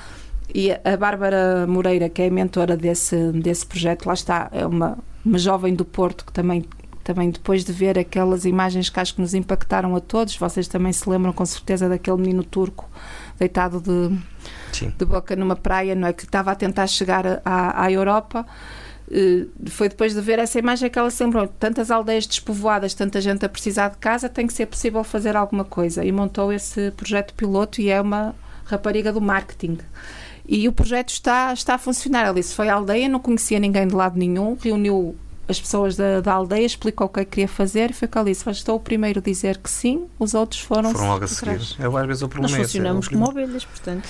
[0.55, 4.97] E a Bárbara Moreira, que é a mentora desse, desse projeto, lá está, é uma,
[5.25, 6.65] uma jovem do Porto que também
[7.03, 10.93] também depois de ver aquelas imagens que acho que nos impactaram a todos, vocês também
[10.93, 12.91] se lembram com certeza daquele menino turco
[13.39, 16.13] deitado de, de boca numa praia, não é?
[16.13, 18.45] Que estava a tentar chegar à, à Europa
[19.69, 21.47] foi depois de ver essa imagem que ela se lembrou.
[21.47, 25.65] Tantas aldeias despovoadas, tanta gente a precisar de casa, tem que ser possível fazer alguma
[25.65, 26.05] coisa.
[26.05, 29.79] E montou esse projeto piloto e é uma rapariga do marketing.
[30.49, 32.25] E o projeto está, está a funcionar.
[32.25, 35.17] Ela disse: foi à aldeia, não conhecia ninguém de lado nenhum, reuniu
[35.49, 38.27] as pessoas da, da aldeia, explicou o que é queria fazer e foi que ela
[38.27, 40.93] disse: estou o primeiro a dizer que sim, os outros foram.
[40.93, 41.61] Foram logo a seguir.
[41.79, 44.09] Eu, às vezes, o problema Nós funcionamos é como ovelhas, portanto.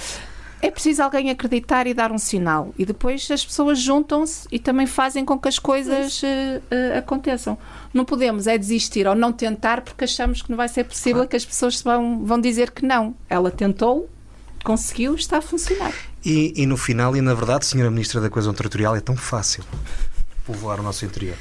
[0.67, 2.75] É preciso alguém acreditar e dar um sinal.
[2.77, 7.57] E depois as pessoas juntam-se e também fazem com que as coisas uh, uh, aconteçam.
[7.95, 11.29] Não podemos é desistir ou não tentar porque achamos que não vai ser possível claro.
[11.29, 13.15] que as pessoas vão, vão dizer que não.
[13.31, 14.11] Ela tentou,
[14.65, 15.95] conseguiu, está a funcionar.
[16.25, 19.63] E, e no final, e na verdade, Senhora Ministra da Coesão Territorial, é tão fácil
[20.45, 21.37] povoar o nosso interior.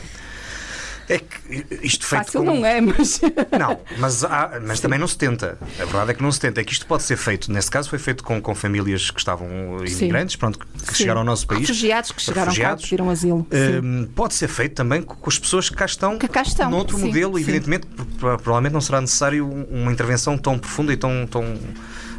[1.07, 3.21] É que isto feito Fácil não é, mas.
[3.57, 5.57] Não, mas, há, mas também não se tenta.
[5.79, 6.61] A verdade é que não se tenta.
[6.61, 9.47] É que isto pode ser feito, nesse caso, foi feito com, com famílias que estavam
[9.85, 11.03] imigrantes, pronto, que Sim.
[11.03, 11.61] chegaram ao nosso país.
[11.61, 12.83] Refugiados que chegaram refugiados.
[12.83, 13.47] cá, pediram asilo.
[13.83, 16.17] Um, pode ser feito também com as pessoas que cá estão.
[16.17, 16.69] Que cá estão.
[16.69, 17.07] Noutro Sim.
[17.07, 17.87] modelo, evidentemente,
[18.19, 21.57] provavelmente não será necessário uma intervenção tão profunda e tão, tão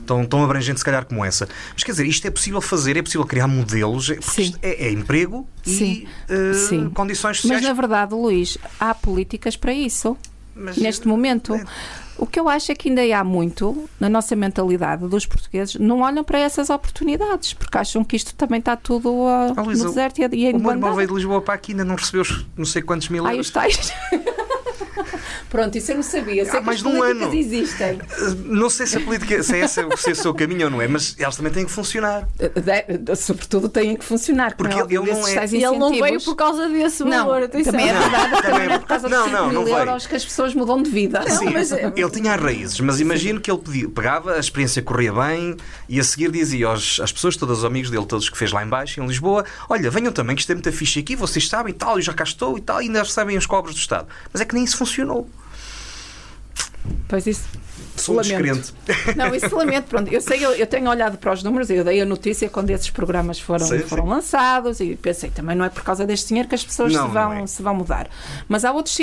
[0.06, 1.48] tão, tão abrangente, se calhar, como essa.
[1.72, 5.46] Mas quer dizer, isto é possível fazer, é possível criar modelos, porque é, é, emprego
[5.62, 6.06] Sim.
[6.28, 6.90] e uh, Sim.
[6.90, 7.62] condições sociais.
[7.62, 10.16] Mas, na verdade, Luís, há políticas para isso.
[10.54, 11.54] Mas, neste momento.
[11.54, 11.64] É...
[12.18, 16.00] O que eu acho é que ainda há muito na nossa mentalidade dos portugueses, não
[16.00, 19.90] olham para essas oportunidades, porque acham que isto também está tudo uh, oh, Luísa, no
[19.90, 22.22] deserto e, e O meu irmão veio de Lisboa para aqui ainda não recebeu
[22.56, 23.48] não sei quantos mil euros.
[23.48, 23.92] Os tais.
[25.48, 26.44] Pronto, isso eu não sabia.
[26.44, 27.32] Sei Há mais de um ano.
[27.34, 27.98] existem.
[28.44, 30.82] Não sei se a política se é esse, se é o seu caminho ou não
[30.82, 32.28] é, mas elas também têm que funcionar.
[32.36, 34.56] De, sobretudo têm que funcionar.
[34.56, 35.46] Porque é ele, não é.
[35.46, 37.40] E ele não veio por causa desse valor.
[37.40, 38.42] Não, também é verdade.
[38.42, 41.22] Também é por causa não, não, não mil euros que as pessoas mudam de vida.
[41.30, 45.12] Sim, mas, ele tinha as raízes, mas imagino que ele pedia, pegava, a experiência corria
[45.12, 45.56] bem
[45.88, 48.64] e a seguir dizia aos, às pessoas, todos os amigos dele, todos que fez lá
[48.64, 51.76] embaixo, em Lisboa, olha, venham também, que isto é muita ficha aqui, vocês sabem e
[51.76, 54.08] tal, eu já cá estou e tal, e ainda recebem os cobros do Estado.
[54.32, 55.28] Mas é que nem isso funcionou.
[57.08, 57.46] Pois isso.
[57.96, 58.74] Sou descrente.
[59.16, 59.86] Não, isso lamento.
[59.86, 62.70] Pronto, eu sei, eu, eu, tenho olhado para os números, eu dei a notícia quando
[62.70, 64.10] esses programas foram, sim, foram sim.
[64.10, 67.14] lançados e pensei também não é por causa deste dinheiro que as pessoas não, se,
[67.14, 67.46] vão, é.
[67.46, 68.08] se vão mudar.
[68.48, 68.98] Mas há outros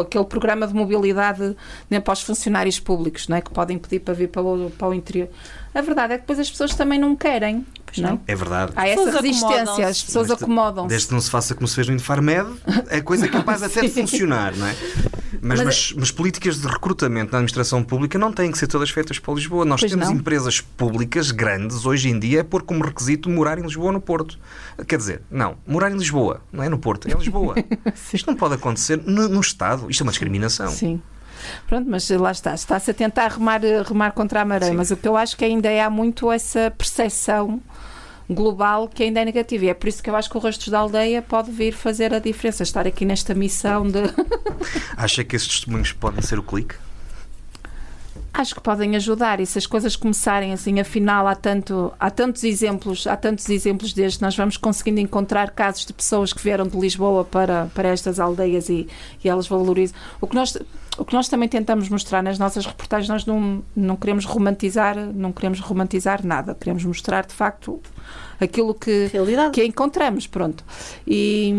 [0.00, 1.54] aquele programa de mobilidade
[1.88, 4.94] né, para os funcionários públicos né, que podem pedir para vir para o, para o
[4.94, 5.28] interior.
[5.74, 7.64] A verdade é que depois as pessoas também não querem.
[7.98, 8.20] Não?
[8.26, 8.72] É verdade.
[8.76, 10.88] Há essa resistência, as pessoas acomodam-se.
[10.88, 12.48] Desde que não se faça como se fez no Infarmed,
[12.88, 14.76] é coisa capaz até de funcionar, não é?
[15.42, 18.90] Mas, mas, mas, mas, políticas de recrutamento na administração pública não têm que ser todas
[18.90, 19.64] feitas para Lisboa.
[19.64, 20.14] Nós temos não.
[20.14, 24.38] empresas públicas grandes hoje em dia por como requisito morar em Lisboa ou no Porto.
[24.86, 27.54] Quer dizer, não, morar em Lisboa, não é no Porto, é em Lisboa.
[28.12, 29.90] Isto não pode acontecer no, no Estado.
[29.90, 30.68] Isto é uma discriminação.
[30.68, 31.00] Sim.
[31.66, 34.76] Pronto, mas lá está, está-se a tentar remar, remar contra a maré, Sim.
[34.76, 37.60] mas o que eu acho que ainda é, há muito essa percepção
[38.30, 39.64] global que ainda é negativa.
[39.64, 42.14] E é por isso que eu acho que o Rostos da Aldeia pode vir fazer
[42.14, 44.00] a diferença, estar aqui nesta missão de.
[44.96, 46.74] Acha que esses testemunhos podem ser o clique?
[48.32, 52.44] acho que podem ajudar e se as coisas começarem assim, afinal há, tanto, há tantos
[52.44, 56.78] exemplos, há tantos exemplos destes, nós vamos conseguindo encontrar casos de pessoas que vieram de
[56.78, 58.88] Lisboa para, para estas aldeias e,
[59.22, 59.96] e elas valorizam.
[60.20, 60.56] O que nós
[61.00, 65.32] o que nós também tentamos mostrar nas nossas reportagens, nós não, não queremos romantizar, não
[65.32, 67.80] queremos romantizar nada, queremos mostrar de facto
[68.38, 69.52] aquilo que, Realidade.
[69.52, 70.62] que encontramos, pronto.
[71.06, 71.54] E,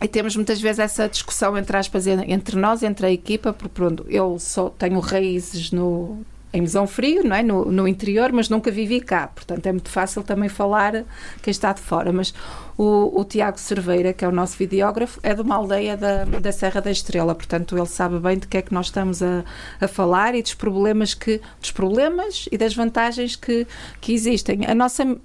[0.00, 4.06] e temos muitas vezes essa discussão entre aspas entre nós, entre a equipa, porque pronto,
[4.08, 7.42] eu só tenho raízes no em Mesão Frio, não é?
[7.42, 9.26] No, no, interior, mas nunca vivi cá.
[9.26, 11.04] Portanto, é muito fácil também falar
[11.42, 12.10] quem está de fora.
[12.12, 12.32] Mas
[12.76, 16.52] o, o Tiago Cerveira, que é o nosso videógrafo, é de uma aldeia da, da
[16.52, 17.34] Serra da Estrela.
[17.34, 19.44] Portanto, ele sabe bem de que é que nós estamos a,
[19.80, 23.66] a falar e dos problemas que dos problemas e das vantagens que,
[24.00, 24.66] que existem.
[24.66, 25.16] A nossa,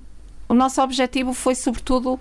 [0.48, 2.20] o nosso objetivo foi, sobretudo,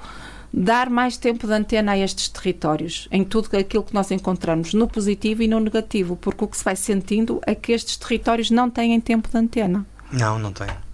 [0.53, 4.89] dar mais tempo de antena a estes territórios, em tudo aquilo que nós encontramos, no
[4.89, 8.69] positivo e no negativo, porque o que se vai sentindo é que estes territórios não
[8.69, 9.87] têm tempo de antena.
[10.13, 10.90] Não, não têm.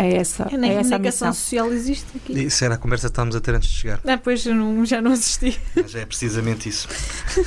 [0.00, 1.32] É essa, É, nem é essa a comunicação missão.
[1.32, 2.32] social existe aqui.
[2.44, 4.00] Isso era a conversa que estávamos a ter antes de chegar.
[4.06, 5.60] Ah, pois eu não- já não assisti.
[5.74, 6.86] Mas é precisamente isso.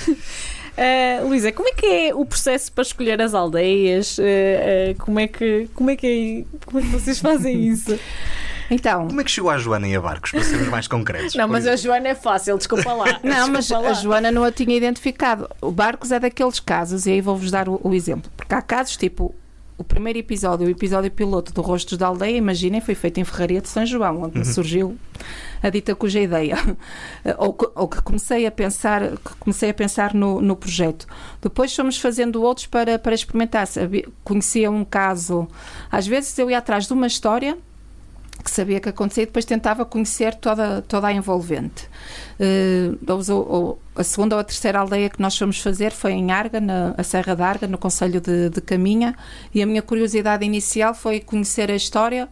[0.01, 4.17] Uh, Luísa, como é que é o processo para escolher as aldeias?
[4.17, 7.97] Uh, uh, como, é que, como, é que é, como é que vocês fazem isso?
[8.69, 11.35] Então, Como é que chegou a Joana e a Barcos, para sermos mais concretos?
[11.35, 11.75] Não, mas a?
[11.75, 13.19] Joana é fácil, desculpa lá.
[13.21, 13.93] Não, mas Desculpa a lá.
[13.93, 15.49] Joana não a tinha identificado.
[15.61, 18.31] O Barcos é daqueles casos, e aí vou-vos dar o, o exemplo.
[18.37, 19.35] Porque há casos tipo.
[19.81, 23.59] O primeiro episódio, o episódio piloto do Rostos da Aldeia, imaginem, foi feito em Ferraria
[23.59, 24.95] de São João, onde surgiu
[25.63, 26.55] a dita cuja ideia.
[27.39, 31.07] Ou, que- ou que comecei a pensar, que comecei a pensar no, no projeto.
[31.41, 33.67] Depois fomos fazendo outros para, para experimentar.
[34.23, 35.47] Conhecia um caso.
[35.91, 37.57] Às vezes eu ia atrás de uma história
[38.41, 41.87] que sabia que acontecia e depois tentava conhecer toda, toda a envolvente.
[43.29, 46.93] O- a segunda ou a terceira aldeia que nós fomos fazer foi em Arga, na
[46.97, 49.15] a Serra da Arga, no Conselho de, de Caminha,
[49.53, 52.27] e a minha curiosidade inicial foi conhecer a história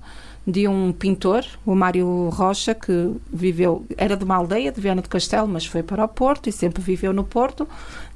[0.48, 5.10] de um pintor, o Mário Rocha, que viveu, era de uma aldeia de Viana do
[5.10, 7.68] Castelo, mas foi para o Porto e sempre viveu no Porto,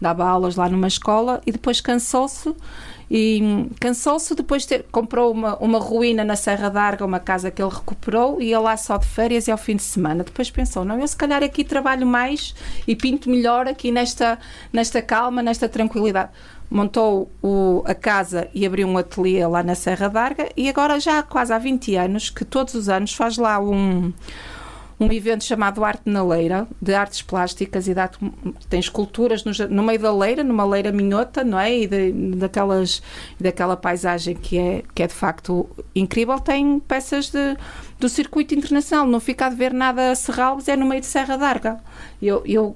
[0.01, 2.55] dava aulas lá numa escola e depois cansou-se
[3.15, 7.51] e hum, cansou-se depois de ter, comprou uma, uma ruína na Serra d'Arga, uma casa
[7.51, 10.23] que ele recuperou e ia lá só de férias e ao fim de semana.
[10.23, 12.55] Depois pensou, não, eu se calhar aqui trabalho mais
[12.87, 14.39] e pinto melhor aqui nesta,
[14.73, 16.31] nesta calma, nesta tranquilidade.
[16.71, 21.19] Montou o- a casa e abriu um ateliê lá na Serra d'Arga e agora já
[21.19, 24.11] há quase há 20 anos que todos os anos faz lá um,
[24.99, 28.09] um evento chamado Arte na Leira, de artes plásticas e dá,
[28.69, 31.75] tem esculturas no, no meio da leira, numa leira minhota, não é?
[31.79, 33.01] E de- daquelas,
[33.39, 36.39] daquela paisagem que é, que é de facto incrível.
[36.39, 37.57] Tem peças de,
[37.99, 41.37] do circuito internacional, não fica a ver nada a Serralves, é no meio de Serra
[41.37, 41.79] d'Arga.
[42.21, 42.75] Eu, eu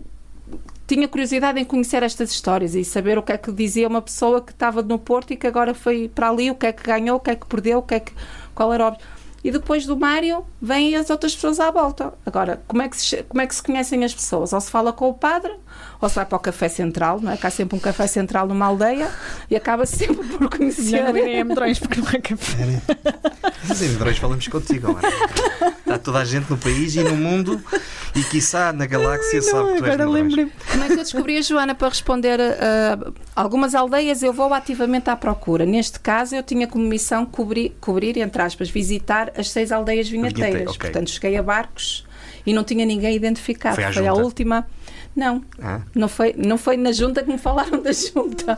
[0.87, 4.41] tinha curiosidade em conhecer estas histórias e saber o que é que dizia uma pessoa
[4.41, 7.17] que estava no Porto e que agora foi para ali, o que é que ganhou,
[7.17, 8.13] o que é que perdeu, o que é que,
[8.55, 8.97] qual era o ob-
[9.43, 12.13] e depois do Mário vêm as outras pessoas à volta.
[12.25, 14.53] Agora, como é, que se, como é que se conhecem as pessoas?
[14.53, 15.53] Ou se fala com o padre,
[16.01, 17.37] ou se vai para o café central, não é?
[17.37, 19.09] Que há sempre um café central numa aldeia
[19.49, 21.03] e acaba sempre por conhecer.
[21.03, 22.81] Não irei a Medrões porque não é café.
[23.67, 25.01] Mas em Medrões falamos contigo, Ana.
[25.79, 27.61] Está toda a gente no país e no mundo
[28.15, 30.49] e quiçá na galáxia sabe que tu és agora.
[30.71, 32.97] Como é que eu descobri a Joana para responder a,
[33.35, 34.21] a algumas aldeias?
[34.21, 35.65] Eu vou ativamente à procura.
[35.65, 40.51] Neste caso, eu tinha como missão cobrir, cobrir entre aspas, visitar as seis aldeias vinhateiras.
[40.53, 40.89] Vinhate- ok.
[40.91, 42.05] Portanto, cheguei a barcos
[42.45, 43.75] e não tinha ninguém identificado.
[43.75, 44.67] Foi à a última.
[45.17, 48.57] Não, Ah, não foi, não foi na junta que me falaram da junta.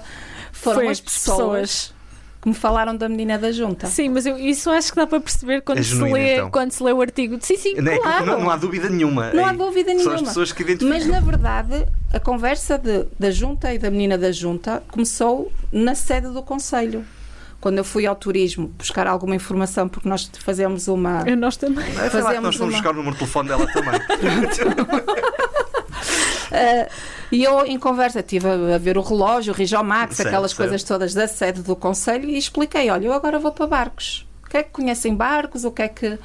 [0.51, 1.93] Foram Foi as as pessoas,
[2.41, 3.87] que me falaram da menina da junta.
[3.87, 6.51] Sim, mas eu, isso acho que dá para perceber quando, É se, genuíno, lê, então.
[6.51, 7.37] quando se lê o artigo.
[7.41, 8.25] Sim, sim, não, é claro.
[8.25, 9.31] não- não há dúvida nenhuma.
[9.31, 10.15] Não há dúvida São nenhuma.
[10.15, 10.97] as pessoas que identificam.
[10.97, 15.95] Mas na verdade, a conversa de- da junta e da menina da junta começou na
[15.95, 17.05] sede do Conselho.
[17.61, 21.23] Quando eu fui ao turismo buscar alguma informação, porque nós fazemos uma.
[21.27, 21.83] Eu, nós também.
[21.89, 23.99] É, foi lá que fazemos nós fomos uma- buscar o número de telefone dela também.
[26.51, 26.87] Ah,
[27.31, 30.57] e eu, em conversa, estive a, a ver o relógio, o Rijomax, Certo, aquelas certo.
[30.61, 34.25] coisas todas da sede do Conselho e expliquei: olha, eu agora vou para barcos.
[34.45, 35.63] O que é que conhecem barcos?
[35.63, 36.17] O que é que.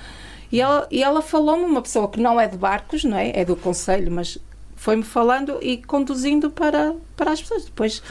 [0.51, 3.33] E ela, e ela falou-me, uma pessoa que não é de barcos, não é?
[3.35, 4.39] É do Conselho, mas
[4.77, 7.65] foi-me falando e conduzindo para, para as pessoas.
[7.65, 8.03] Depois.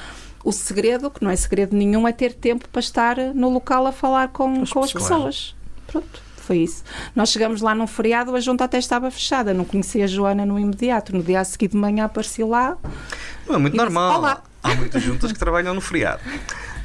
[0.46, 3.94] O segredo, que não é segredo nenhum, é ter tempo para estar no local a
[3.94, 5.10] falar com, As com as pessoas.
[5.14, 5.56] pessoas.
[5.88, 6.84] Pronto, foi isso.
[7.16, 9.54] Nós chegamos lá num feriado, a junta até estava fechada.
[9.54, 11.16] Não conhecia a Joana no imediato.
[11.16, 12.78] No dia a seguir de manhã apareci lá.
[13.48, 14.20] Não é muito disse, normal.
[14.20, 16.22] "Olá." Há muitas juntas que trabalham no feriado.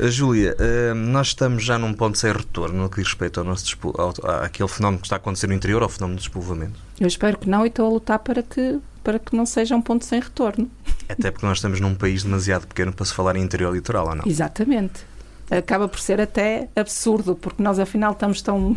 [0.01, 3.47] Uh, Júlia, uh, nós estamos já num ponto sem retorno no que diz respeito ao
[3.47, 3.65] nosso
[3.97, 6.79] ao, àquele fenómeno que está a acontecer no interior, ao fenómeno do despovoamento.
[6.99, 9.83] Eu espero que não e estou a lutar para que, para que não seja um
[9.83, 10.69] ponto sem retorno.
[11.09, 14.15] Até porque nós estamos num país demasiado pequeno para se falar em interior litoral, ou
[14.17, 14.25] não?
[14.27, 15.07] Exatamente.
[15.49, 18.77] acaba por ser até absurdo, porque nós afinal estamos tão.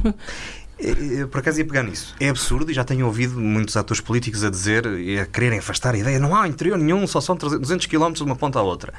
[0.84, 2.15] É, por acaso ia pegar nisso.
[2.20, 5.94] É absurdo e já tenho ouvido muitos atores políticos a dizer e a quererem afastar
[5.94, 6.20] a ideia.
[6.20, 8.91] Não há interior nenhum, só são 200 km de uma ponta à outra.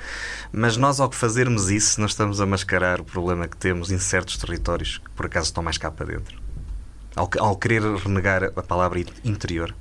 [0.53, 4.37] Mas nós, ao fazermos isso, nós estamos a mascarar o problema que temos em certos
[4.37, 6.41] territórios que por acaso estão mais cá para dentro.
[7.17, 9.75] Ao, ao querer renegar a palavra interior.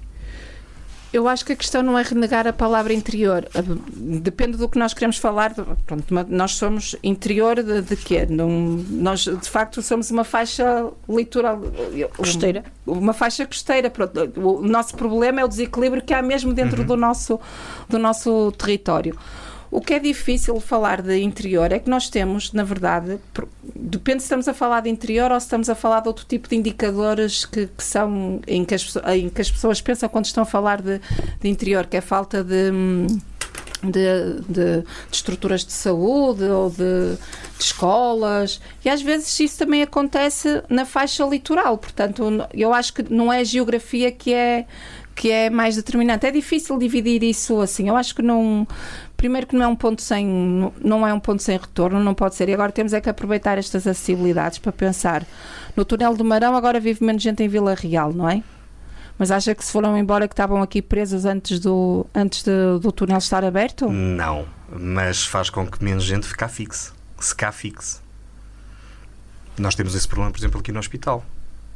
[1.14, 3.46] Eu acho que a questão não é renegar a palavra interior.
[3.94, 5.54] Depende do que nós queremos falar.
[5.54, 8.26] Pronto, nós somos interior de, de quê?
[8.26, 11.62] Num, nós, de facto, somos uma faixa litoral.
[12.16, 12.64] Costeira.
[12.86, 13.90] Uma faixa costeira.
[13.90, 16.88] Pronto, o nosso problema é o desequilíbrio que há mesmo dentro uhum.
[16.88, 17.40] do, nosso,
[17.90, 19.18] do nosso território.
[19.72, 23.18] O que é difícil falar de interior é que nós temos, na verdade,
[23.74, 26.50] depende se estamos a falar de interior ou se estamos a falar de outro tipo
[26.50, 30.44] de indicadores que, que são em que, as, em que as pessoas pensam quando estão
[30.44, 31.00] a falar de,
[31.40, 32.70] de interior, que é falta de.
[33.84, 38.62] De, de, de, estruturas de saúde ou de, de, escolas.
[38.86, 41.80] E às vezes isso também acontece na faixa litoral.
[41.80, 44.68] Portanto eu acho que não é a geografia que é
[45.16, 46.26] que é mais determinante.
[46.26, 47.90] É difícil dividir isso assim.
[47.90, 48.68] Eu acho que não
[49.22, 52.34] primeiro que não é um ponto sem não é um ponto sem retorno, não pode
[52.34, 52.50] ser.
[52.50, 55.24] E agora temos é que aproveitar estas acessibilidades para pensar
[55.78, 58.44] no túnel do Marão agora vive menos gente em Vila Real, não é?
[59.20, 62.92] Mas acha que se foram embora que estavam aqui presos antes do antes de, do
[62.92, 63.88] túnel estar aberto?
[63.92, 68.00] Não, mas faz com que menos gente fique fixe, se cá fixe.
[69.56, 71.24] Nós temos esse problema, por exemplo, aqui no hospital.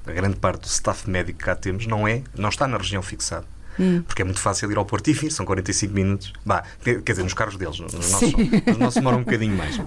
[0.07, 3.03] A grande parte do staff médico que cá temos não é, não está na região
[3.03, 3.45] fixada.
[3.79, 4.03] Hum.
[4.07, 6.33] Porque é muito fácil ir ao Porto e vir, são 45 minutos.
[6.45, 8.33] Bah, quer dizer, nos carros deles, nos nossos,
[8.67, 9.79] nos nossos demoram um bocadinho mais.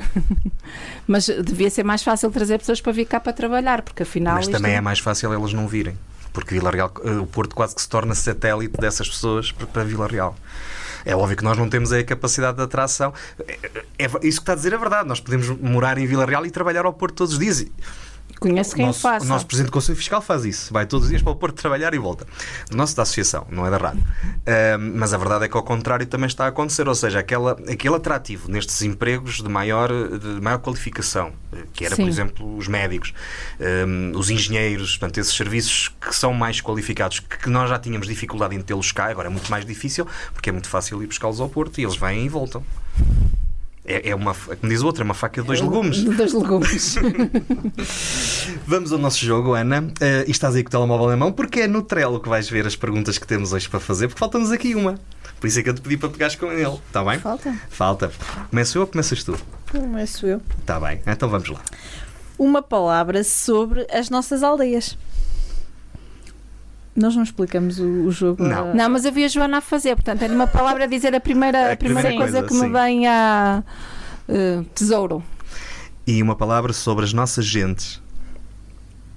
[1.06, 4.36] Mas devia ser mais fácil trazer pessoas para vir cá para trabalhar, porque afinal.
[4.36, 4.76] Mas também é...
[4.76, 5.96] é mais fácil elas não virem.
[6.32, 10.06] Porque Vila Real, eh, o Porto quase que se torna satélite dessas pessoas para Vila
[10.06, 10.36] Real.
[11.04, 13.14] É óbvio que nós não temos a capacidade de atração.
[13.46, 13.58] É,
[13.98, 15.08] é, isso que está a dizer é verdade.
[15.08, 17.64] Nós podemos morar em Vila Real e trabalhar ao Porto todos os dias.
[18.38, 19.24] Conhece quem nosso, faça.
[19.24, 20.72] O nosso Presidente do Conselho Fiscal faz isso.
[20.72, 22.26] Vai todos os dias para o Porto trabalhar e volta.
[22.70, 24.00] Do nosso da Associação, não é da rádio.
[24.02, 26.88] Uh, mas a verdade é que ao contrário também está a acontecer.
[26.88, 31.32] Ou seja, aquela, aquele atrativo nestes empregos de maior, de maior qualificação,
[31.72, 32.02] que era, Sim.
[32.02, 33.12] por exemplo, os médicos,
[34.14, 38.60] os engenheiros, portanto, esses serviços que são mais qualificados, que nós já tínhamos dificuldade em
[38.60, 41.78] tê-los cá, agora é muito mais difícil, porque é muito fácil ir buscá-los ao Porto
[41.78, 42.64] e eles vêm e voltam.
[43.88, 46.04] É, é uma, como diz o outro, é uma faca de dois é, legumes.
[46.14, 46.96] Dois legumes.
[48.66, 49.80] Vamos ao nosso jogo, Ana.
[49.80, 52.50] Uh, e estás aí com o telemóvel na mão, porque é no Trello que vais
[52.50, 54.96] ver as perguntas que temos hoje para fazer, porque falta-nos aqui uma.
[55.40, 56.78] Por isso é que eu te pedi para pegares com ele.
[56.86, 57.18] Está bem?
[57.18, 57.54] Falta.
[57.70, 58.12] Falta.
[58.50, 59.38] Começo eu ou começas tu?
[59.70, 60.42] Começo eu.
[60.60, 61.00] Está bem.
[61.06, 61.60] Então vamos lá.
[62.38, 64.98] Uma palavra sobre as nossas aldeias.
[66.98, 68.42] Nós não explicamos o, o jogo.
[68.42, 68.70] Não.
[68.70, 68.74] A...
[68.74, 71.20] não, mas eu vi a Joana a fazer, portanto, é uma palavra a dizer a
[71.20, 72.66] primeira, a primeira, coisa, coisa, que sim.
[72.66, 73.62] me vem a
[74.28, 75.22] uh, tesouro.
[76.04, 78.02] E uma palavra sobre as nossas gentes.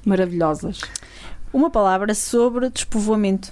[0.05, 0.81] Maravilhosas.
[1.51, 3.51] Uma palavra sobre despovoamento.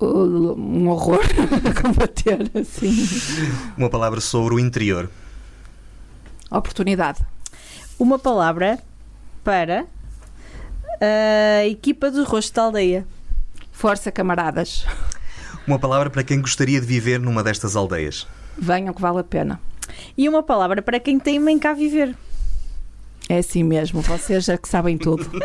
[0.00, 1.20] Um horror
[1.80, 3.06] combater assim.
[3.76, 5.08] Uma palavra sobre o interior.
[6.50, 7.24] Oportunidade.
[7.96, 8.78] Uma palavra
[9.44, 9.86] para
[11.00, 13.06] a equipa do rosto da aldeia.
[13.72, 14.84] Força, camaradas.
[15.66, 18.26] Uma palavra para quem gostaria de viver numa destas aldeias.
[18.56, 19.60] Venham que vale a pena.
[20.16, 22.14] E uma palavra para quem tem mãe cá viver.
[23.28, 25.28] É assim mesmo, vocês já que sabem tudo.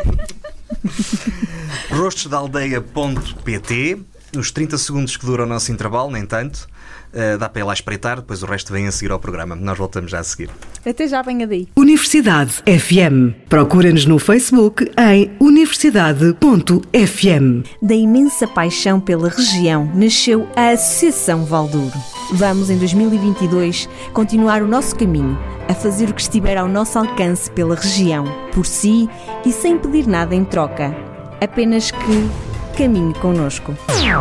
[1.90, 3.98] rostosdaaldeia.pt
[4.34, 6.68] Nos 30 segundos que dura o nosso intervalo, nem tanto.
[7.12, 9.56] Uh, dá para ir lá espreitar, depois o resto vem a seguir ao programa.
[9.56, 10.50] Nós voltamos já a seguir.
[10.86, 11.68] Até já, venha daí.
[11.76, 13.48] Universidade FM.
[13.48, 17.64] Procura-nos no Facebook em universidade.fm.
[17.82, 21.98] Da imensa paixão pela região nasceu a Associação Valdouro.
[22.32, 25.36] Vamos, em 2022, continuar o nosso caminho,
[25.68, 29.08] a fazer o que estiver ao nosso alcance pela região, por si
[29.44, 30.94] e sem pedir nada em troca.
[31.40, 32.30] Apenas que
[32.76, 33.74] caminhe connosco.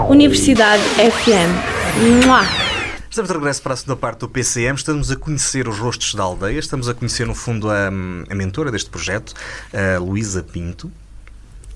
[0.09, 2.25] Universidade FM.
[2.25, 2.68] Mua!
[3.09, 4.75] Estamos de regresso para a segunda parte do PCM.
[4.75, 6.59] Estamos a conhecer os rostos da aldeia.
[6.59, 9.33] Estamos a conhecer, no fundo, a, a mentora deste projeto,
[9.73, 10.91] a Luísa Pinto.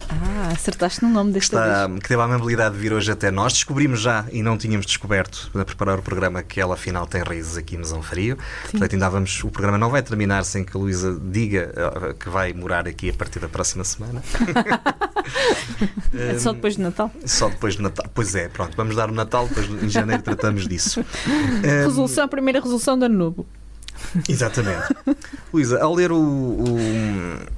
[0.10, 2.00] Ah, acertaste no nome desta Está, vez.
[2.00, 3.54] Que teve a amabilidade de vir hoje até nós.
[3.54, 7.58] Descobrimos já, e não tínhamos descoberto, para preparar o programa, que ela afinal tem raízes
[7.58, 8.38] aqui em São Frio.
[8.66, 8.72] Sim.
[8.72, 12.30] Portanto, ainda vamos, o programa não vai terminar sem que a Luísa diga uh, que
[12.30, 14.22] vai morar aqui a partir da próxima semana.
[16.14, 17.12] é só depois de Natal?
[17.26, 18.06] Só depois de Natal.
[18.14, 21.04] Pois é, pronto, vamos dar o Natal, depois em janeiro tratamos disso.
[21.62, 23.46] Resolução, a primeira resolução do ano novo.
[24.28, 24.88] Exatamente.
[25.54, 26.78] Luísa, ao ler, o, o,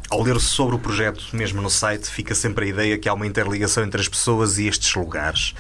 [0.10, 3.28] ao ler sobre o projeto mesmo no site, fica sempre a ideia que há uma
[3.28, 5.54] interligação entre as pessoas e estes lugares.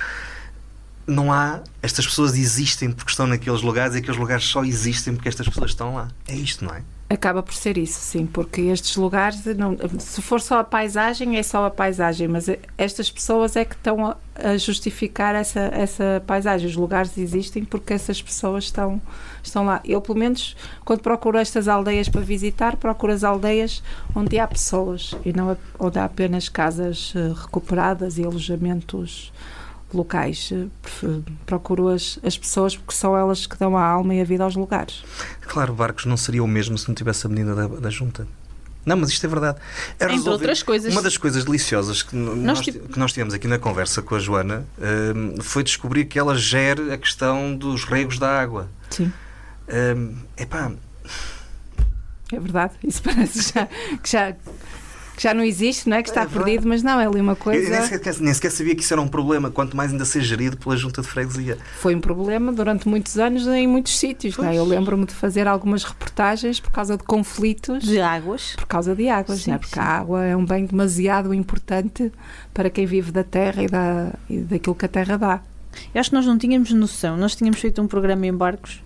[1.08, 1.62] não há.
[1.82, 5.72] Estas pessoas existem porque estão naqueles lugares e aqueles lugares só existem porque estas pessoas
[5.72, 6.10] estão lá.
[6.28, 6.84] É isto, não é?
[7.08, 11.44] Acaba por ser isso, sim, porque estes lugares, não, se for só a paisagem, é
[11.44, 12.48] só a paisagem, mas
[12.80, 16.68] estas pessoas é que estão a, justificar essa, essa paisagem.
[16.68, 19.00] Os lugares existem porque essas pessoas estão,
[19.44, 19.82] estão lá.
[19.86, 23.84] Eu, pelo menos, quando procuro estas aldeias para visitar, procuro as aldeias
[24.16, 29.32] onde há pessoas e não onde há apenas casas eh, recuperadas e alojamentos
[29.96, 30.52] locais.
[30.52, 30.68] Eh,
[31.46, 34.56] procuro as, as pessoas porque são elas que dão a alma e a vida aos
[34.56, 35.04] lugares.
[35.42, 38.28] Claro, Barcos não seria o mesmo se não tivesse a menina da, da junta.
[38.86, 39.58] Não, mas isto é verdade.
[40.00, 40.92] É Entre outras coisas.
[40.94, 44.66] Uma das coisas deliciosas que nós, que nós tivemos aqui na conversa com a Joana
[45.16, 48.70] um, foi descobrir que ela gera a questão dos regos da água.
[48.92, 49.12] Sim.
[49.68, 50.72] Um, epá.
[52.32, 53.68] É verdade, isso parece já,
[54.02, 54.36] que já
[55.16, 56.04] que já não existe, não é?
[56.04, 57.64] Que está é perdido, mas não, é ali uma coisa.
[57.64, 60.22] Eu nem sequer, nem sequer sabia que isso era um problema, quanto mais ainda ser
[60.22, 61.58] gerido pela junta de freguesia.
[61.80, 64.38] Foi um problema durante muitos anos em muitos sítios.
[64.38, 64.56] Não é?
[64.56, 67.84] Eu lembro-me de fazer algumas reportagens por causa de conflitos.
[67.84, 68.56] De águas.
[68.56, 69.58] Por causa de águas, sim, é?
[69.58, 69.80] porque sim.
[69.80, 72.12] a água é um bem demasiado importante
[72.54, 75.42] para quem vive da terra e, da, e daquilo que a terra dá.
[75.94, 77.18] Eu acho que nós não tínhamos noção.
[77.18, 78.85] Nós tínhamos feito um programa em barcos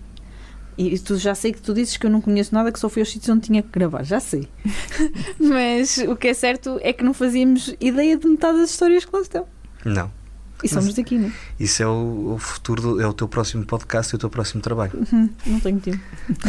[0.80, 3.02] e tu já sei que tu dizes que eu não conheço nada, que só fui
[3.02, 4.48] aos sítios onde tinha que gravar, já sei.
[5.38, 9.14] Mas o que é certo é que não fazíamos ideia de metade das histórias que
[9.14, 9.46] lá estão.
[9.84, 10.10] Não.
[10.62, 11.32] E somos Mas, daqui, não é?
[11.58, 14.60] Isso é o, o futuro, do, é o teu próximo podcast e o teu próximo
[14.60, 14.92] trabalho.
[14.94, 16.00] Uhum, não tenho tempo.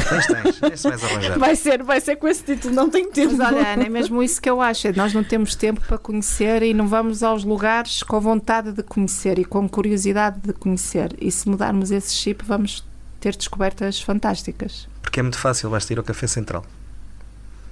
[0.10, 0.64] Tens, tens.
[0.74, 1.40] Esse vais arranjar.
[1.40, 3.36] Vai ser, vai ser com esse título, não tenho tempo.
[3.38, 4.88] Mas olha, Ana, é mesmo isso que eu acho.
[4.88, 8.84] É nós não temos tempo para conhecer e não vamos aos lugares com vontade de
[8.84, 11.16] conhecer e com curiosidade de conhecer.
[11.20, 12.84] E se mudarmos esse chip, vamos
[13.22, 14.88] ter descobertas fantásticas.
[15.02, 16.66] Porque é muito fácil, basta ir ao Café Central.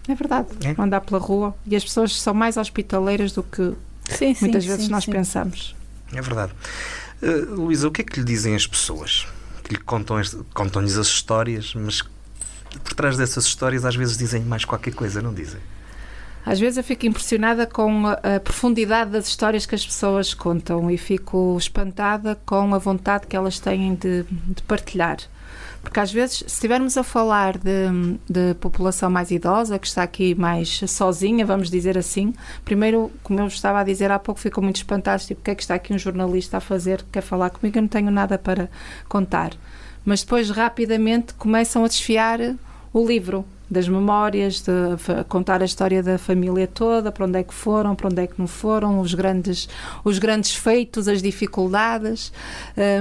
[0.07, 0.47] É verdade.
[0.63, 0.81] É?
[0.81, 3.73] Andar pela rua e as pessoas são mais hospitaleiras do que
[4.07, 5.75] sim, muitas sim, vezes sim, nós pensamos.
[6.13, 6.53] É verdade.
[7.21, 9.27] Uh, Luísa, o que é que lhe dizem as pessoas?
[9.63, 10.21] Que lhe contam,
[10.53, 12.01] contam-lhes as histórias, mas
[12.83, 15.59] por trás dessas histórias às vezes dizem mais qualquer coisa, não dizem?
[16.45, 20.89] Às vezes eu fico impressionada com a, a, profundidade das histórias que as pessoas contam
[20.89, 25.17] e fico espantada com a vontade que elas têm de, de partilhar.
[25.81, 27.87] Porque às vezes, se estivermos a falar de,
[28.29, 32.33] de, população mais idosa, que está aqui mais sozinha, vamos dizer assim,
[32.65, 35.55] primeiro, como eu estava a dizer há pouco, ficou muito espantado, tipo, o que é
[35.55, 38.69] que está aqui um jornalista a fazer, quer falar comigo, eu não tenho nada para
[39.07, 39.53] contar.
[40.03, 42.39] Mas depois, rapidamente, começam a desfiar
[42.91, 47.53] o livro das memórias, de contar a história da família toda, para onde é que
[47.53, 49.69] foram, para onde é que não foram, os grandes,
[50.03, 52.31] os grandes feitos, as dificuldades.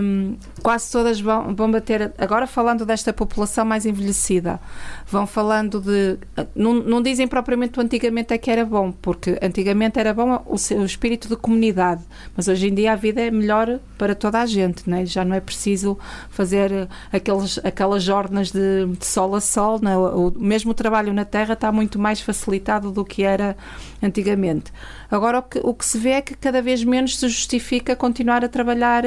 [0.02, 2.12] Um, quase todas vão, vão bater.
[2.18, 4.60] Agora, falando desta população mais envelhecida,
[5.06, 6.18] vão falando de.
[6.54, 10.54] Não, não dizem propriamente o antigamente é que era bom, porque antigamente era bom o,
[10.54, 12.02] o espírito de comunidade,
[12.36, 15.04] mas hoje em dia a vida é melhor para toda a gente, né?
[15.06, 15.98] já não é preciso
[16.30, 19.96] fazer aqueles, aquelas jornas de, de sol a sol, né?
[19.96, 23.56] o, mesmo o trabalho na terra está muito mais facilitado do que era
[24.02, 24.72] antigamente.
[25.08, 28.44] Agora, o que, o que se vê é que cada vez menos se justifica continuar
[28.44, 29.04] a trabalhar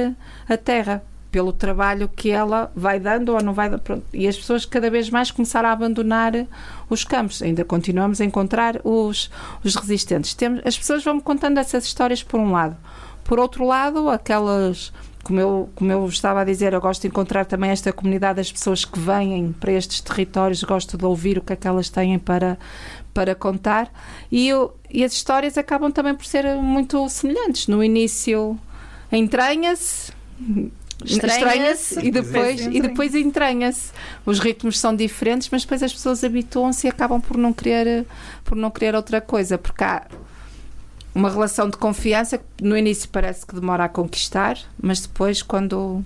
[0.47, 4.05] a terra pelo trabalho que ela vai dando ou não vai pronto.
[4.13, 6.33] e as pessoas cada vez mais começaram a abandonar
[6.89, 9.31] os campos ainda continuamos a encontrar os,
[9.63, 12.75] os resistentes Temos, as pessoas vão contando essas histórias por um lado
[13.23, 14.91] por outro lado aquelas
[15.23, 18.51] como eu, como eu estava a dizer, eu gosto de encontrar também esta comunidade das
[18.51, 22.17] pessoas que vêm para estes territórios, gosto de ouvir o que é que elas têm
[22.17, 22.57] para,
[23.13, 23.91] para contar
[24.31, 27.67] e, eu, e as histórias acabam também por ser muito semelhantes.
[27.67, 28.57] No início
[29.11, 30.11] entranha-se,
[31.05, 33.91] estranha-se e depois, e depois entranha-se.
[34.25, 38.05] Os ritmos são diferentes, mas depois as pessoas habituam-se e acabam por não querer,
[38.43, 40.07] por não querer outra coisa, porque há
[41.13, 46.03] uma relação de confiança que no início parece que demora a conquistar, mas depois quando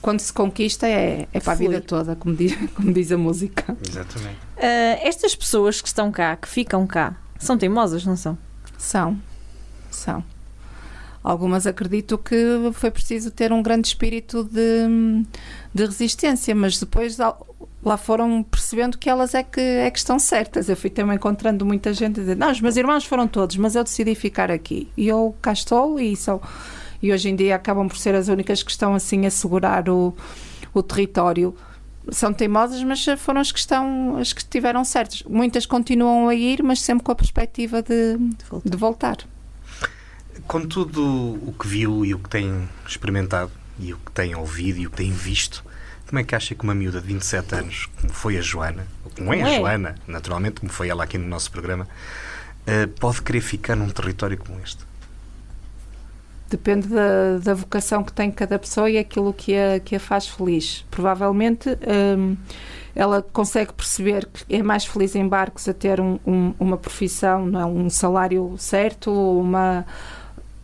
[0.00, 3.76] quando se conquista é, é para a vida toda, como diz, como diz a música.
[3.86, 4.38] Exatamente.
[4.56, 8.38] Uh, estas pessoas que estão cá, que ficam cá, são teimosas, não são?
[8.76, 9.18] São.
[9.90, 10.22] São.
[11.22, 12.36] Algumas acredito que
[12.72, 15.26] foi preciso ter um grande espírito de,
[15.74, 17.18] de resistência, mas depois
[17.82, 20.68] lá foram percebendo que elas é que, é que estão certas.
[20.68, 23.74] Eu fui também encontrando muita gente a dizer: Não, os meus irmãos foram todos, mas
[23.74, 24.88] eu decidi ficar aqui.
[24.96, 26.42] E eu cá estou e sou.
[27.00, 30.14] E hoje em dia acabam por ser as únicas que estão assim a segurar o,
[30.74, 31.54] o território.
[32.10, 35.22] São teimosas, mas foram as que estão, as que estiveram certas.
[35.24, 38.70] Muitas continuam a ir, mas sempre com a perspectiva de, de voltar.
[38.70, 39.16] De voltar.
[40.46, 41.04] Com tudo
[41.46, 44.90] o que viu e o que tem experimentado, e o que tem ouvido e o
[44.90, 45.62] que tem visto,
[46.08, 49.10] como é que acha que uma miúda de 27 anos, como foi a Joana, ou
[49.10, 49.58] como é a é.
[49.58, 54.38] Joana, naturalmente, como foi ela aqui no nosso programa, uh, pode querer ficar num território
[54.38, 54.88] como este?
[56.48, 60.26] Depende da, da vocação que tem cada pessoa e aquilo que a, que a faz
[60.26, 60.82] feliz.
[60.90, 61.68] Provavelmente
[62.16, 62.38] hum,
[62.96, 67.44] ela consegue perceber que é mais feliz em barcos a ter um, um, uma profissão,
[67.44, 67.66] não é?
[67.66, 69.84] um salário certo, uma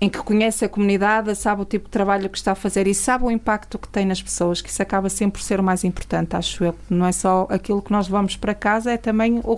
[0.00, 2.94] em que conhece a comunidade, sabe o tipo de trabalho que está a fazer e
[2.94, 5.84] sabe o impacto que tem nas pessoas, que isso acaba sempre por ser o mais
[5.84, 6.74] importante, acho eu.
[6.90, 9.56] Não é só aquilo que nós levamos para casa, é também o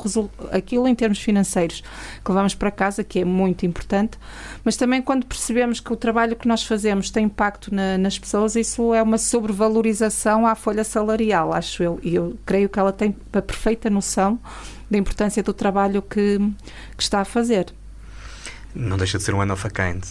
[0.53, 1.83] aquilo em termos financeiros
[2.25, 4.19] que levamos para casa, que é muito importante,
[4.65, 8.55] mas também quando percebemos que o trabalho que nós fazemos tem impacto na, nas pessoas,
[8.57, 11.99] isso é uma sobrevalorização à folha salarial, acho eu.
[12.03, 14.39] E eu creio que ela tem a perfeita noção
[14.91, 16.39] da importância do trabalho que,
[16.97, 17.67] que está a fazer.
[18.75, 20.05] Não deixa de ser um one of a kind.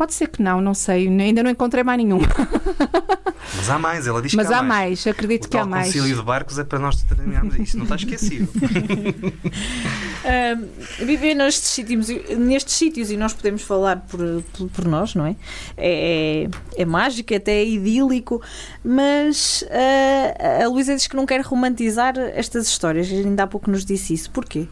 [0.00, 1.06] Pode ser que não, não sei.
[1.08, 2.20] Ainda não encontrei mais nenhum.
[3.54, 5.04] Mas há mais, ela diz Mas que há, há mais.
[5.04, 5.06] mais.
[5.06, 5.90] acredito o que há mais.
[5.90, 8.48] O concílio de barcos é para nós determinarmos isso, não está esquecido.
[10.24, 15.26] uh, viver nestes sítios, nestes sítios, e nós podemos falar por, por, por nós, não
[15.26, 15.36] é?
[15.76, 18.40] É, é, é mágico, até é idílico,
[18.82, 23.12] mas uh, a Luísa diz que não quer romantizar estas histórias.
[23.12, 24.30] Ainda há pouco nos disse isso.
[24.30, 24.66] Porquê?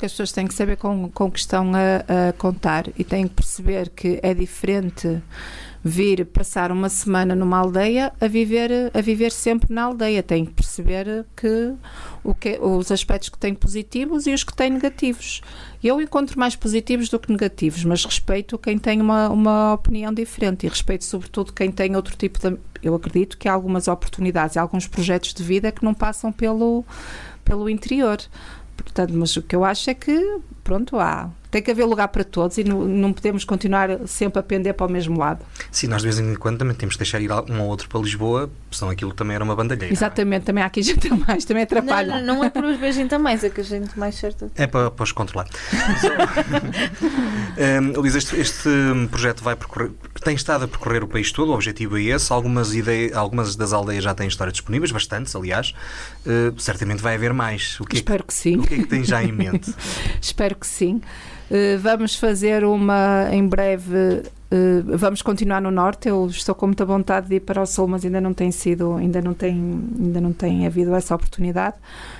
[0.00, 3.28] Porque as pessoas têm que saber com, com que estão a, a contar e têm
[3.28, 5.22] que perceber que é diferente
[5.84, 10.22] vir passar uma semana numa aldeia a viver a viver sempre na aldeia.
[10.22, 11.74] Tem que perceber que,
[12.24, 15.42] o que os aspectos que têm positivos e os que têm negativos.
[15.84, 20.64] Eu encontro mais positivos do que negativos mas respeito quem tem uma, uma opinião diferente
[20.64, 24.86] e respeito sobretudo quem tem outro tipo de eu acredito que há algumas oportunidades alguns
[24.86, 26.84] projetos de vida que não passam pelo
[27.44, 28.18] pelo interior
[28.82, 32.22] Portanto, mas o que eu acho é que, pronto, há tem que haver lugar para
[32.22, 35.44] todos e não, não, podemos continuar sempre a pender para o mesmo lado.
[35.70, 38.00] Sim, nós de vez em quando também temos que deixar ir um ou outro para
[38.00, 39.92] Lisboa, senão aquilo também era uma bandalheira.
[39.92, 39.92] É?
[39.92, 40.44] Exatamente, é?
[40.44, 42.20] também há aqui gente a mais, também atrapalha.
[42.20, 44.48] Não, não, não é por os beijos a mais, é que a gente mais certa.
[44.54, 45.46] É para, para os controlar.
[47.82, 48.68] um, Luís, este, este,
[49.10, 49.90] projeto vai percorrer,
[50.22, 52.32] tem estado a percorrer o país todo, o objetivo é esse.
[52.32, 55.74] Algumas, ideias, algumas das aldeias já têm histórias disponíveis, bastantes, aliás.
[56.24, 57.80] Uh, certamente vai haver mais.
[57.80, 58.56] O que Espero é que, que sim.
[58.56, 59.74] O que é que tem já em mente?
[60.20, 61.00] Espero que sim.
[61.50, 64.22] Eh, vamos fazer uma em breve.
[64.52, 66.08] Uh, vamos continuar no norte.
[66.08, 68.96] Eu estou com muita vontade de ir para o sul, mas ainda não tem sido,
[68.96, 71.76] ainda não tem, ainda não tem havido essa oportunidade.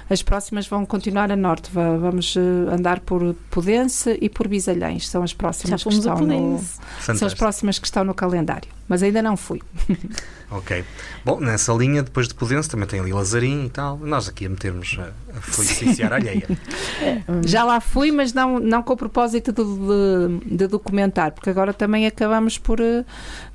[0.09, 1.70] As próximas vão continuar a norte.
[1.72, 5.09] Vamos uh, andar por Pudense e por Bisalhães.
[5.09, 6.61] São as próximas que estão no,
[7.01, 8.68] são as próximas que estão no calendário.
[8.89, 9.61] Mas ainda não fui.
[10.51, 10.84] Ok.
[11.24, 13.96] Bom, nessa linha, depois de Pudense, também tem ali Lazarim e tal.
[13.98, 16.46] Nós aqui a metermos a, a felicitar a alheia.
[17.46, 21.72] Já lá fui, mas não, não com o propósito de, de, de documentar, porque agora
[21.72, 22.80] também acabamos por,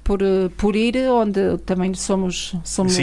[0.05, 0.19] por,
[0.55, 2.95] por ir onde também somos, somos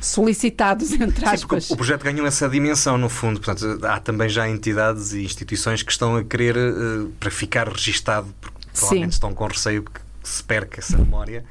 [0.00, 1.66] solicitados, entre aspas.
[1.66, 3.40] Sim, o projeto ganhou essa dimensão, no fundo.
[3.40, 8.28] Portanto, há também já entidades e instituições que estão a querer, uh, para ficar registado,
[8.40, 9.16] porque provavelmente Sim.
[9.16, 11.44] estão com receio que se perca essa memória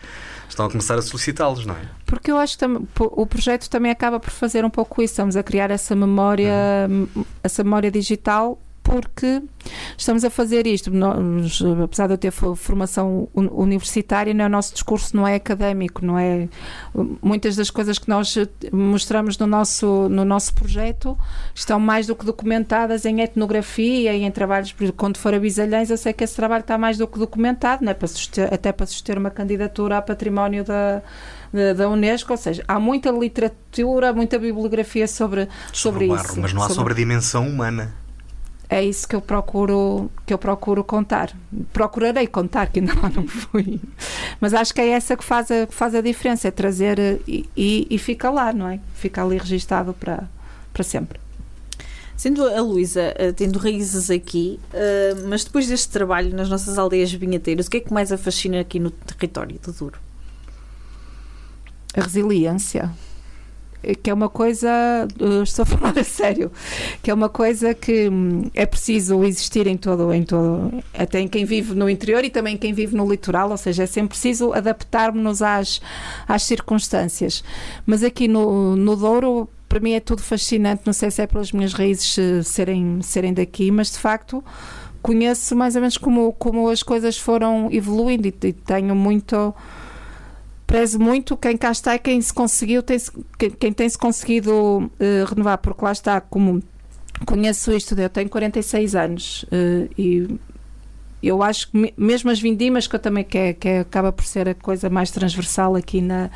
[0.49, 1.81] estão a começar a solicitá-los, não é?
[2.05, 2.65] Porque eu acho que
[2.99, 5.13] o projeto também acaba por fazer um pouco isso.
[5.13, 6.53] Estamos a criar essa memória,
[6.89, 7.25] uhum.
[7.43, 9.43] essa memória digital porque
[9.97, 10.89] estamos a fazer isto.
[10.89, 16.17] Nós, apesar de eu ter formação universitária, né, o nosso discurso não é académico, não
[16.17, 16.47] é.
[17.21, 18.33] Muitas das coisas que nós
[18.71, 21.17] mostramos no nosso, no nosso projeto
[21.53, 24.73] estão mais do que documentadas em etnografia e em trabalhos.
[24.95, 27.93] Quando for a Bisalhães, eu sei que esse trabalho está mais do que documentado, né,
[27.93, 31.01] para suster, até para suster uma candidatura a património da
[31.77, 36.41] da Unesco, ou seja, há muita literatura, muita bibliografia sobre, sobre, sobre isso.
[36.41, 36.75] Mas não há sobre...
[36.75, 37.95] sobre a dimensão humana
[38.69, 41.33] é isso que eu procuro que eu procuro contar.
[41.71, 43.79] Procurarei contar, que ainda lá não fui.
[44.41, 47.49] Mas acho que é essa que faz a, que faz a diferença, é trazer e,
[47.55, 48.79] e, e fica lá, não é?
[48.93, 50.29] Fica ali registado para,
[50.73, 51.19] para sempre.
[52.17, 57.13] Sendo a Luísa uh, tendo raízes aqui, uh, mas depois deste trabalho nas nossas aldeias
[57.13, 59.99] vinheteiras, o que é que mais a fascina aqui no território do Douro?
[61.95, 62.91] A resiliência
[64.01, 64.69] que é uma coisa,
[65.43, 66.51] estou a falar a sério,
[67.01, 71.27] que é uma coisa que hum, é preciso existir em todo, em todo, até em
[71.27, 74.09] quem vive no interior e também em quem vive no litoral, ou seja, é sempre
[74.09, 75.81] preciso adaptarmos-nos às,
[76.27, 77.43] às circunstâncias.
[77.85, 81.51] Mas aqui no, no Douro, para mim é tudo fascinante, não sei se é pelas
[81.51, 84.43] minhas raízes eh, serem, serem daqui, mas de facto
[85.01, 89.53] conheço mais ou menos como, como as coisas foram evoluindo e, e tenho muito
[90.67, 92.97] prezo muito quem cá está e quem se conseguiu, tem
[93.39, 96.61] quem, quem tem se conseguido uh, renovar, porque lá está, como
[97.25, 100.37] conheço isto, eu tenho 46 anos uh, e
[101.23, 104.25] eu acho que mesmo as vindimas, que eu também que, é, que é, acaba por
[104.25, 106.29] ser a coisa mais transversal aqui na,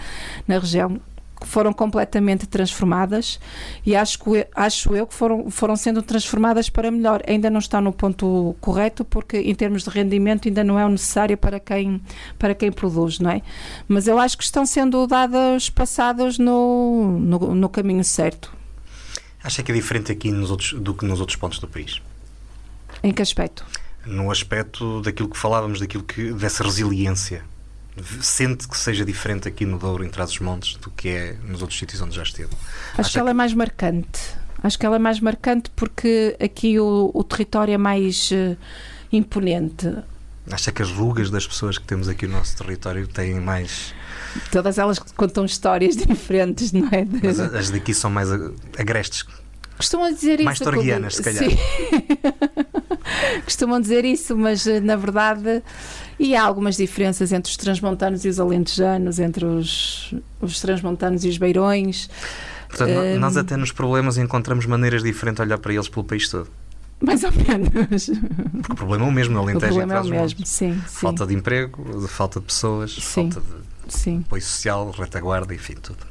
[0.48, 1.00] na região,
[1.48, 3.40] foram completamente transformadas
[3.86, 7.22] e acho, que, acho eu que foram, foram sendo transformadas para melhor.
[7.28, 10.90] Ainda não está no ponto correto, porque em termos de rendimento ainda não é o
[10.90, 12.02] necessário para quem,
[12.38, 13.42] para quem produz, não é?
[13.88, 18.54] Mas eu acho que estão sendo dados passados no, no, no caminho certo.
[19.44, 22.02] Acha que é diferente aqui nos outros, do que nos outros pontos do país?
[23.04, 23.66] Em que aspecto?
[24.06, 27.44] No aspecto daquilo que falávamos, daquilo que, dessa resiliência
[28.22, 32.02] sente que seja diferente aqui no Douro, em Trás-os-Montes, do que é nos outros sítios
[32.02, 32.50] onde já esteve?
[32.94, 33.32] Acho Acha que ela que...
[33.32, 34.20] é mais marcante.
[34.64, 38.58] Acho que ela é mais marcante porque aqui o, o território é mais uh,
[39.12, 39.92] imponente.
[40.50, 43.94] Acha que as rugas das pessoas que temos aqui no nosso território têm mais.
[44.52, 47.06] Todas elas contam histórias diferentes, não é?
[47.24, 48.30] Mas as daqui são mais
[48.78, 49.26] agrestes.
[49.78, 50.66] Costumam dizer mais isso.
[50.66, 51.44] Mais torguianas, se calhar.
[53.44, 55.64] Costumam dizer isso, mas eh, na verdade
[56.22, 61.30] e há algumas diferenças entre os transmontanos e os alentejanos, entre os, os transmontanos e
[61.30, 62.08] os beirões.
[62.70, 66.30] Portanto, um, nós até nos problemas encontramos maneiras diferentes de olhar para eles pelo país
[66.30, 66.48] todo.
[67.02, 68.06] Mais ou menos.
[68.62, 69.74] Porque o problema é o mesmo, no Alentejo.
[69.74, 73.42] O problema é o mesmo, sim, sim, Falta de emprego, falta de pessoas, sim, falta
[73.88, 74.24] de sim.
[74.24, 76.06] apoio social, retaguarda, enfim, tudo.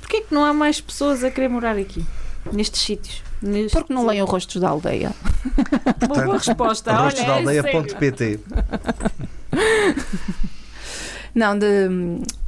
[0.00, 2.06] Porquê é que não há mais pessoas a querer morar aqui,
[2.52, 3.29] nestes sítios?
[3.42, 3.76] Neste...
[3.76, 5.12] Porque não leem o Rostos da Aldeia.
[5.54, 6.92] Portanto, Uma boa resposta.
[6.92, 8.40] Rostosdaaldeia.pt
[11.34, 11.88] Não, de,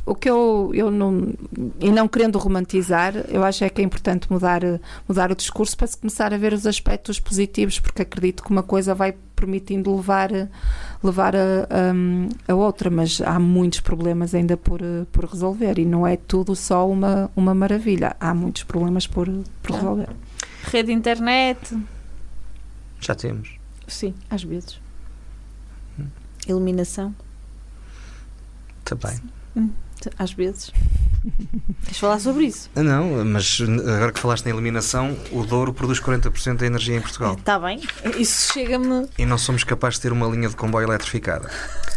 [0.04, 1.32] o que eu, eu não,
[1.80, 4.60] e não querendo romantizar, eu acho é que é importante mudar,
[5.08, 8.62] mudar o discurso para se começar a ver os aspectos positivos, porque acredito que uma
[8.62, 10.30] coisa vai permitindo levar,
[11.02, 14.80] levar a, a, a outra, mas há muitos problemas ainda por,
[15.12, 19.28] por resolver e não é tudo só uma, uma maravilha, há muitos problemas por,
[19.62, 20.08] por resolver.
[20.62, 21.76] Rede de internet.
[23.00, 23.56] Já temos.
[23.86, 24.80] Sim, às vezes.
[25.98, 26.06] Hum.
[26.46, 27.14] Iluminação.
[28.84, 29.20] Também.
[29.56, 29.70] Hum.
[30.18, 30.72] Às vezes.
[31.84, 32.70] Queres falar sobre isso?
[32.74, 37.00] Ah, não, mas agora que falaste na eliminação, o Douro produz 40% da energia em
[37.00, 37.34] Portugal.
[37.34, 37.80] Está bem,
[38.18, 39.08] isso chega-me.
[39.18, 41.50] E não somos capazes de ter uma linha de comboio eletrificada.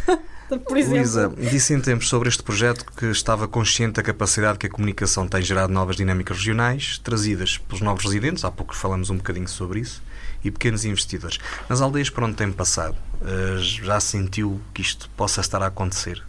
[0.48, 0.98] Por exemplo.
[0.98, 5.28] Luísa, disse em tempos sobre este projeto que estava consciente da capacidade que a comunicação
[5.28, 9.80] tem gerado novas dinâmicas regionais, trazidas pelos novos residentes, há pouco falamos um bocadinho sobre
[9.80, 10.04] isso,
[10.44, 11.40] e pequenos investidores.
[11.68, 16.24] Nas aldeias por onde tem passado, eh, já sentiu que isto possa estar a acontecer?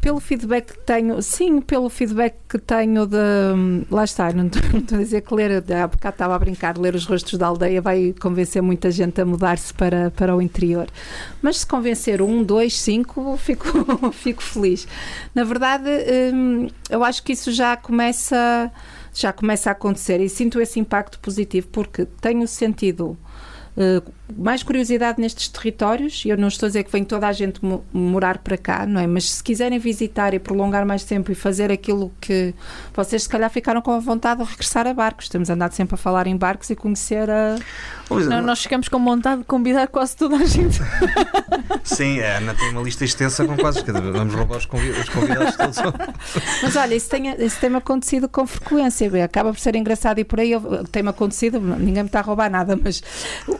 [0.00, 3.16] Pelo feedback que tenho, sim, pelo feedback que tenho de.
[3.90, 4.62] Lá está, não estou
[4.98, 8.14] a dizer que ler, há bocado estava a brincar, ler os rostos da aldeia vai
[8.20, 10.86] convencer muita gente a mudar-se para, para o interior.
[11.42, 13.68] Mas se convencer um, dois, cinco, fico,
[14.12, 14.86] fico feliz.
[15.34, 15.90] Na verdade,
[16.32, 18.70] hum, eu acho que isso já começa,
[19.12, 23.18] já começa a acontecer e sinto esse impacto positivo porque tenho sentido
[23.78, 24.02] eh,
[24.36, 27.60] mais curiosidade nestes territórios, e eu não estou a dizer que vem toda a gente
[27.92, 29.06] morar para cá, não é?
[29.06, 32.54] Mas se quiserem visitar e prolongar mais tempo e fazer aquilo que
[32.94, 35.28] vocês se calhar ficaram com a vontade de regressar a barcos.
[35.28, 37.56] Temos andado sempre a falar em barcos e conhecer a.
[38.10, 40.78] Não, nós ficamos com vontade de convidar quase toda a gente.
[41.84, 43.82] Sim, a Ana tem uma lista extensa com quase.
[43.82, 45.78] Vamos roubar os convidados todos.
[46.62, 49.24] Mas olha, isso tem, isso tem acontecido com frequência.
[49.24, 50.52] Acaba por ser engraçado e por aí
[50.90, 53.02] tem-me acontecido, ninguém me está a roubar nada, mas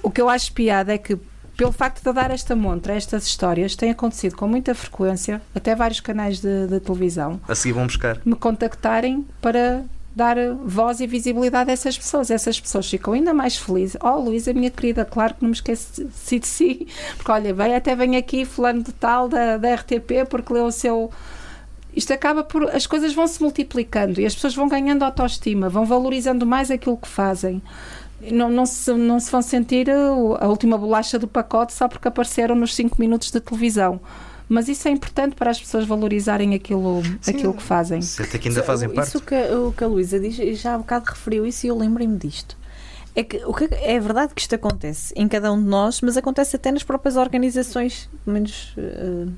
[0.03, 1.17] o que eu acho piada é que
[1.57, 6.01] pelo facto de dar esta montra, estas histórias, tem acontecido com muita frequência, até vários
[6.01, 7.41] canais de, de televisão.
[7.49, 8.21] A seguir vão buscar.
[8.25, 9.85] Me contactarem para
[10.15, 12.31] dar voz e visibilidade a essas pessoas.
[12.31, 13.97] Essas pessoas ficam ainda mais felizes.
[14.01, 16.89] Oh, Luísa, minha querida, claro que não me esqueci de si.
[17.17, 20.73] Porque, olha, vem, até vem aqui fulano de tal da, da RTP porque leu o
[20.73, 21.11] seu...
[21.95, 22.71] Isto acaba por...
[22.71, 26.97] As coisas vão se multiplicando e as pessoas vão ganhando autoestima, vão valorizando mais aquilo
[26.97, 27.63] que fazem
[28.21, 32.55] não, não, se, não se vão sentir a última bolacha do pacote só porque apareceram
[32.55, 34.01] nos 5 minutos de televisão.
[34.49, 38.01] Mas isso é importante para as pessoas valorizarem aquilo, Sim, aquilo que fazem.
[38.19, 39.09] Até que ainda fazem parte.
[39.09, 42.17] Isso que, o que a Luísa diz, já há bocado referiu isso e eu lembrei-me
[42.17, 42.57] disto.
[43.15, 46.17] É que, o que é verdade que isto acontece em cada um de nós, mas
[46.17, 48.75] acontece até nas próprias organizações, pelo menos.
[48.77, 49.33] Uh,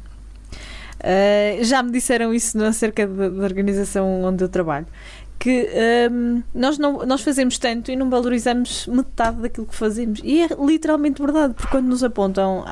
[1.01, 4.87] uh, já me disseram isso acerca da organização onde eu trabalho
[5.41, 5.66] que
[6.12, 10.20] um, nós, não, nós fazemos tanto e não valorizamos metade daquilo que fazemos.
[10.22, 12.62] E é literalmente verdade, porque quando nos apontam,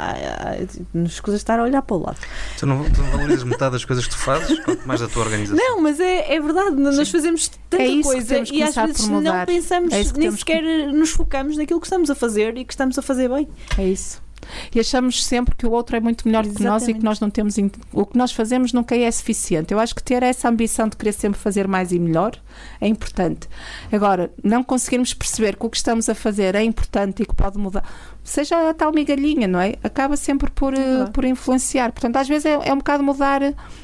[0.92, 2.18] nos escusas estar a olhar para o lado.
[2.58, 5.22] Tu não, tu não valorizas metade das coisas que tu fazes, quanto mais da tua
[5.24, 5.56] organização.
[5.56, 6.82] Não, mas é, é verdade, Sim.
[6.82, 10.86] nós fazemos tanta é coisa e às vezes não pensamos, é nem sequer que...
[10.92, 13.48] nos focamos naquilo que estamos a fazer e que estamos a fazer bem.
[13.78, 14.27] É isso.
[14.74, 16.98] E achamos sempre que o outro é muito melhor que nós e Exatamente.
[16.98, 17.56] que nós não temos
[17.92, 19.72] o que nós fazemos nunca é suficiente.
[19.72, 22.32] Eu acho que ter essa ambição de querer sempre fazer mais e melhor
[22.80, 23.48] é importante.
[23.92, 27.58] Agora, não conseguirmos perceber que o que estamos a fazer é importante e que pode
[27.58, 27.84] mudar,
[28.22, 29.74] seja a tal migalhinha, não é?
[29.82, 31.10] Acaba sempre por, verdade.
[31.12, 31.92] por influenciar.
[31.92, 33.42] Portanto, às vezes é, é um bocado mudar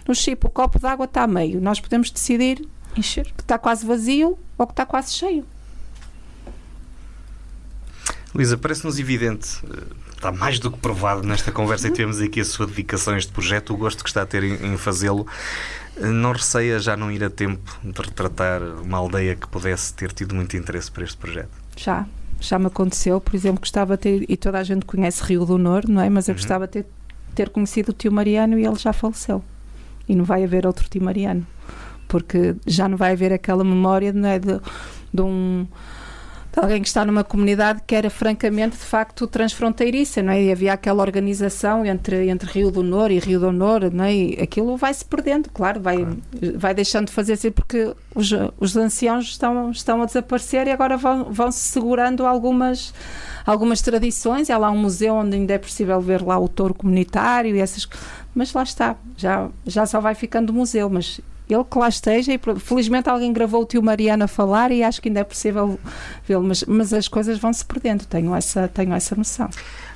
[0.08, 0.46] o chip.
[0.46, 1.60] O copo de água está a meio.
[1.60, 3.24] Nós podemos decidir Encher.
[3.36, 5.44] que está quase vazio ou que está quase cheio.
[8.34, 9.82] Luísa, parece-nos evidente, eh,
[10.28, 13.30] está mais do que provado nesta conversa e tivemos aqui a sua dedicação a este
[13.30, 15.26] projeto, o gosto que está a ter em, em fazê-lo.
[15.98, 20.12] Eh, Não receia já não ir a tempo de retratar uma aldeia que pudesse ter
[20.12, 21.50] tido muito interesse por este projeto?
[21.76, 22.06] Já,
[22.40, 23.20] já me aconteceu.
[23.20, 26.08] Por exemplo, gostava de ter, e toda a gente conhece Rio do Nor, não é?
[26.08, 26.40] Mas eu Uhum.
[26.40, 26.86] gostava de ter,
[27.34, 29.44] ter conhecido o tio Mariano e ele já faleceu.
[30.08, 31.46] E não vai haver outro tio Mariano.
[32.08, 34.58] Porque já não vai haver aquela memória não é, de,
[35.12, 35.66] de um.
[36.54, 40.40] De alguém que está numa comunidade que era francamente de facto transfronteiriça, não é?
[40.40, 44.14] E havia aquela organização entre, entre Rio do Nor e Rio do Nor, não é?
[44.14, 46.06] E aquilo vai se perdendo, claro, vai,
[46.56, 48.30] vai deixando de fazer assim, porque os,
[48.60, 52.94] os anciãos estão, estão a desaparecer e agora vão, vão se segurando algumas,
[53.44, 54.48] algumas tradições.
[54.48, 57.84] Há lá um museu onde ainda é possível ver lá o touro comunitário e essas
[58.34, 62.40] mas lá está, já, já só vai ficando museu, mas ele que lá esteja e
[62.58, 65.78] felizmente alguém gravou o tio Mariano a falar e acho que ainda é possível
[66.26, 69.48] vê-lo, mas, mas as coisas vão se perdendo, tenho essa, tenho essa noção.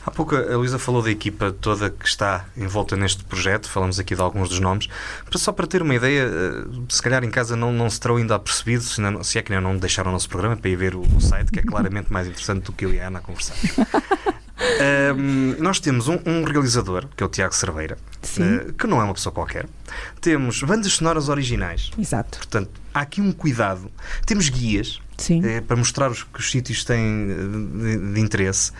[0.07, 4.15] Há pouco a Luísa falou da equipa toda que está envolta neste projeto, falamos aqui
[4.15, 4.89] de alguns dos nomes.
[5.35, 8.35] Só para ter uma ideia, eh, se calhar em casa não, não se terão ainda
[8.35, 10.95] apercebido, se, não- se é que ainda não deixaram o nosso programa para ir ver
[10.95, 13.55] o, o site, que é claramente mais interessante do que eu e a Ana conversar.
[15.59, 17.97] Nós temos um, um realizador, que é o Tiago Cerveira,
[18.39, 19.67] eh, que não é uma pessoa qualquer.
[20.21, 22.39] Temos bandas sonoras originais, exato.
[22.39, 23.91] portanto, há aqui um cuidado.
[24.27, 25.01] Temos guias,
[25.31, 28.73] eh, para mostrar os, que os sítios têm eh, de, de interesse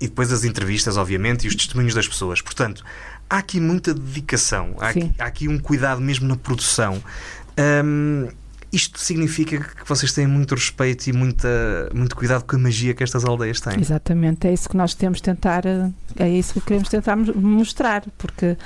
[0.00, 2.40] e depois as entrevistas, obviamente, e os testemunhos das pessoas.
[2.40, 2.84] Portanto,
[3.28, 7.02] há aqui muita dedicação, há aqui, há aqui um cuidado mesmo na produção.
[7.56, 8.28] Ahm,
[8.74, 11.48] isto significa que vocês têm muito respeito e muita,
[11.94, 13.80] muito cuidado com a magia que estas aldeias têm.
[13.80, 18.04] Exatamente, é isso que nós temos tentar, eh, é isso que queremos tentar mos- mostrar,
[18.18, 18.56] porque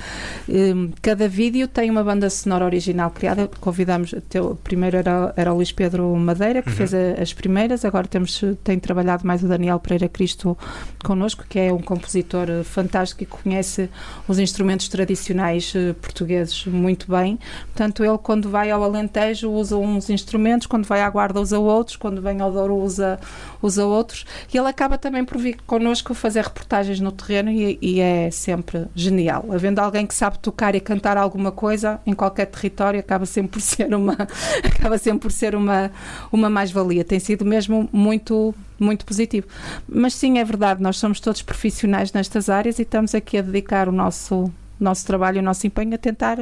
[0.47, 3.49] hum, cada vídeo tem uma banda sonora original criada.
[3.59, 6.75] Convidamos, o primeiro era, era o Luís Pedro Madeira, que Uhum.
[6.75, 10.57] fez a- as primeiras, agora temos, tem trabalhado mais o Daniel Pereira Cristo
[11.03, 13.89] connosco, que é um compositor fantástico e conhece
[14.27, 17.39] os instrumentos tradicionais eh, portugueses muito bem.
[17.67, 21.95] Portanto, ele quando vai ao Alentejo usa uns instrumentos, quando vai à Guarda usa outros,
[21.95, 23.19] quando vem ao Douro usa,
[23.61, 24.25] usa outros.
[24.53, 28.87] E ele acaba também por vir connosco fazer reportagens no terreno e, e é sempre
[28.95, 29.45] genial.
[29.51, 33.61] Havendo alguém que sabe tocar e cantar alguma coisa em qualquer território, acaba sempre por
[33.61, 34.13] ser uma,
[34.63, 35.91] acaba sempre por ser uma,
[36.31, 37.03] uma mais-valia.
[37.03, 39.45] Tem sido mesmo muito muito positivo.
[39.87, 43.89] Mas sim, é verdade, nós somos todos profissionais nestas áreas e estamos aqui a dedicar
[43.89, 46.37] o nosso, nosso trabalho o nosso empenho a tentar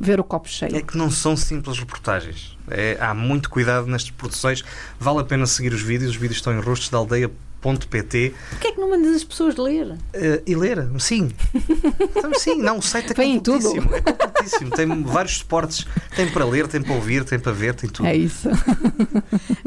[0.00, 0.74] ver o copo cheio.
[0.74, 2.56] É que não são simples reportagens.
[2.68, 4.64] É- há muito cuidado nestas produções.
[4.98, 6.12] Vale a pena seguir os vídeos.
[6.12, 6.98] Os vídeos estão em rostos da
[7.62, 9.96] aldeia.pt Porquê é que não mandas as pessoas ler?
[10.12, 11.30] Eh, e ler, sim.
[12.16, 13.62] Então, sim, não, o site é Vem em tudo.
[13.62, 13.96] completíssimo.
[13.96, 14.70] É completíssimo.
[14.70, 15.86] Tem vários suportes.
[16.14, 18.06] Tem para ler, tem para ouvir, tem para ver, tem tudo.
[18.06, 18.48] É isso.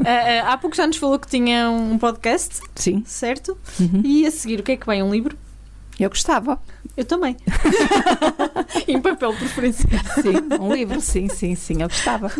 [0.04, 3.02] Ah, ah, há pouco já nos falou que tinha um podcast, Sim.
[3.06, 3.56] certo?
[3.78, 4.02] Uhum.
[4.04, 5.02] E a seguir, o que é que vem?
[5.02, 5.36] Um livro?
[5.98, 6.60] Eu gostava.
[6.96, 7.36] Eu também.
[8.86, 9.88] em papel, preferência.
[10.20, 12.30] Sim, um livro, sim, sim, sim, eu gostava.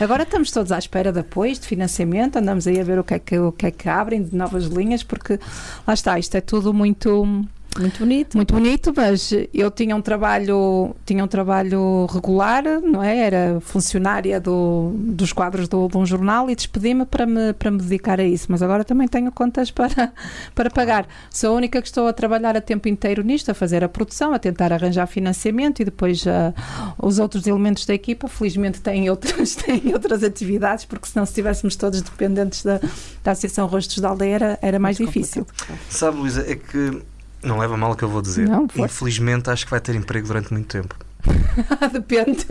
[0.00, 3.14] Agora estamos todos à espera de apoios, de financiamento, andamos aí a ver o que
[3.14, 5.38] é que, o que, é que abrem de novas linhas, porque
[5.86, 7.44] lá está, isto é tudo muito
[7.78, 8.36] Muito bonito.
[8.36, 13.18] muito bonito, mas eu tinha um trabalho, tinha um trabalho regular, não é?
[13.18, 17.78] Era funcionária do, dos quadros do, de um jornal e despedi-me para me, para me
[17.78, 18.46] dedicar a isso.
[18.48, 20.12] Mas agora também tenho contas para,
[20.54, 21.06] para pagar.
[21.30, 24.32] Sou a única que estou a trabalhar a tempo inteiro nisto, a fazer a produção,
[24.32, 26.54] a tentar arranjar financiamento e depois ah,
[26.98, 31.74] os outros elementos da equipa, felizmente têm outras, têm outras atividades, porque senão se estivéssemos
[31.74, 32.80] todos dependentes da,
[33.22, 35.46] da Associação Rostos da Aldeia era, era mais Muito difícil.
[35.88, 37.02] Sabe, Luísa, é que
[37.44, 38.48] não leva mal o que eu vou dizer.
[38.48, 38.66] Não.
[38.76, 40.94] Infelizmente, acho que vai ter emprego durante muito tempo.
[41.92, 42.46] Depende.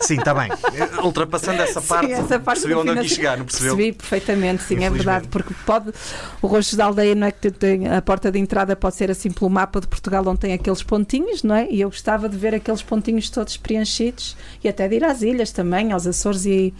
[0.00, 0.48] Sim, está bem.
[1.02, 3.76] Ultrapassando essa Sim, parte, essa parte percebeu onde eu quis chegar, não percebeu?
[3.76, 5.92] Percebi perfeitamente, sim, é verdade, porque pode
[6.40, 9.30] o rosto da aldeia não é que tem, a porta de entrada pode ser assim
[9.30, 11.68] pelo mapa de Portugal onde tem aqueles pontinhos, não é?
[11.68, 15.50] E eu gostava de ver aqueles pontinhos todos preenchidos e até de ir às ilhas
[15.50, 16.72] também, aos Açores e,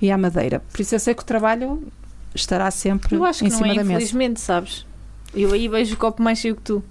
[0.00, 0.62] e à Madeira.
[0.72, 1.86] Por isso eu sei que o trabalho
[2.34, 3.92] estará sempre Eu acho que em não é, da mesa.
[3.92, 4.86] infelizmente, sabes?
[5.34, 6.82] Eu aí vejo o copo mais cheio que tu.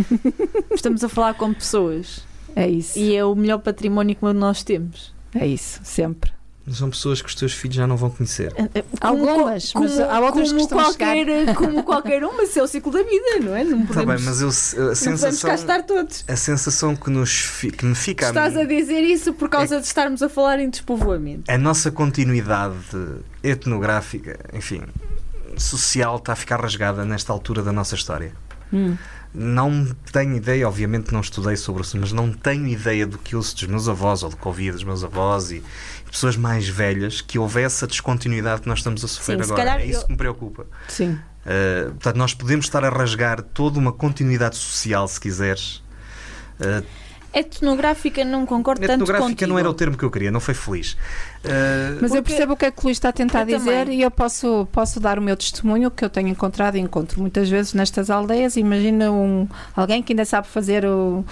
[0.74, 2.22] Estamos a falar com pessoas
[2.54, 2.98] É isso.
[2.98, 5.12] e é o melhor património que nós temos.
[5.34, 6.30] É isso, sempre.
[6.70, 8.52] São pessoas que os teus filhos já não vão conhecer.
[9.00, 12.62] Algumas, mas há outras como que estão a qualquer, Como qualquer um, mas isso é
[12.62, 13.64] o ciclo da vida, não é?
[13.64, 16.24] Não Está podemos, bem, mas eu, a não podemos sensação, cá estar todos.
[16.28, 19.76] a sensação que, nos, que me fica a Estás mim, a dizer isso por causa
[19.76, 21.50] É de estarmos a falar em despovoamento.
[21.50, 22.76] a nossa continuidade
[23.42, 24.82] etnográfica, enfim,
[25.56, 28.32] social, está a ficar rasgada nesta altura da nossa história.
[28.72, 28.96] Hum.
[29.32, 33.54] Não tenho ideia, obviamente não estudei sobre isso, mas não tenho ideia do que ouço
[33.54, 35.62] dos meus avós ou do que ouvia dos meus avós e
[36.10, 39.56] pessoas mais velhas que houvesse a descontinuidade que nós estamos a sofrer Sim, agora.
[39.56, 40.66] calhar É isso que me preocupa.
[40.88, 41.12] Sim.
[41.12, 45.76] Uh, portanto, nós podemos estar a rasgar toda uma continuidade social, se quiseres.
[46.58, 46.84] Uh,
[47.32, 49.50] Etnográfica não concordo tanto etnográfica contigo.
[49.50, 50.92] não era o termo que eu queria, não foi feliz.
[51.44, 53.98] Uh, Mas eu percebo o que é que o Luís está a tentar dizer também.
[53.98, 57.48] e eu posso, posso dar o meu testemunho que eu tenho encontrado e encontro muitas
[57.48, 58.56] vezes nestas aldeias.
[58.56, 61.24] Imagina um, alguém que ainda sabe fazer o-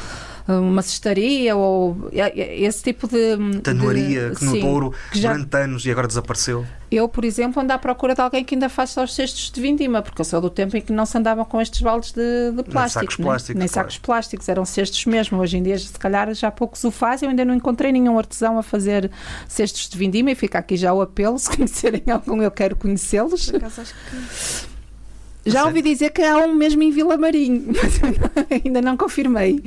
[0.49, 3.61] uma cestaria ou esse tipo de.
[3.61, 6.65] Tanoaria, de- que no sim, Douro, que já- durante anos e agora desapareceu.
[6.91, 9.61] Eu, por exemplo, ando à procura de alguém que ainda faz só os cestos de
[9.61, 12.53] vindima, porque eu sou do tempo em que não se andavam com estes baldes de,
[12.57, 13.01] de plástico.
[13.05, 13.25] sacos né?
[13.27, 13.89] plásticos, Nem claro.
[13.91, 15.39] sacos plásticos, eram cestos mesmo.
[15.39, 17.27] Hoje em dia, se calhar, já poucos o fazem.
[17.27, 19.11] Eu ainda não encontrei nenhum artesão a fazer
[19.47, 21.39] cestos de vindima e fica aqui já o apelo.
[21.39, 23.53] Se conhecerem algum, eu quero conhecê-los.
[25.53, 28.01] Já ouvi dizer que há um mesmo em Vila Marinho, mas
[28.65, 29.63] ainda não confirmei.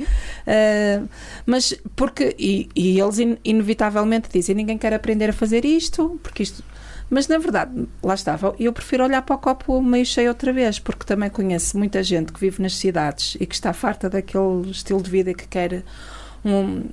[0.46, 1.02] Ah,
[1.46, 6.42] mas porque, e, e eles in- inevitavelmente dizem: ninguém quer aprender a fazer isto, porque
[6.42, 6.62] isto.
[7.10, 10.78] Mas na verdade, lá estava, eu prefiro olhar para o copo meio cheio outra vez,
[10.78, 15.02] porque também conheço muita gente que vive nas cidades e que está farta daquele estilo
[15.02, 15.82] de vida e que quer
[16.42, 16.84] um,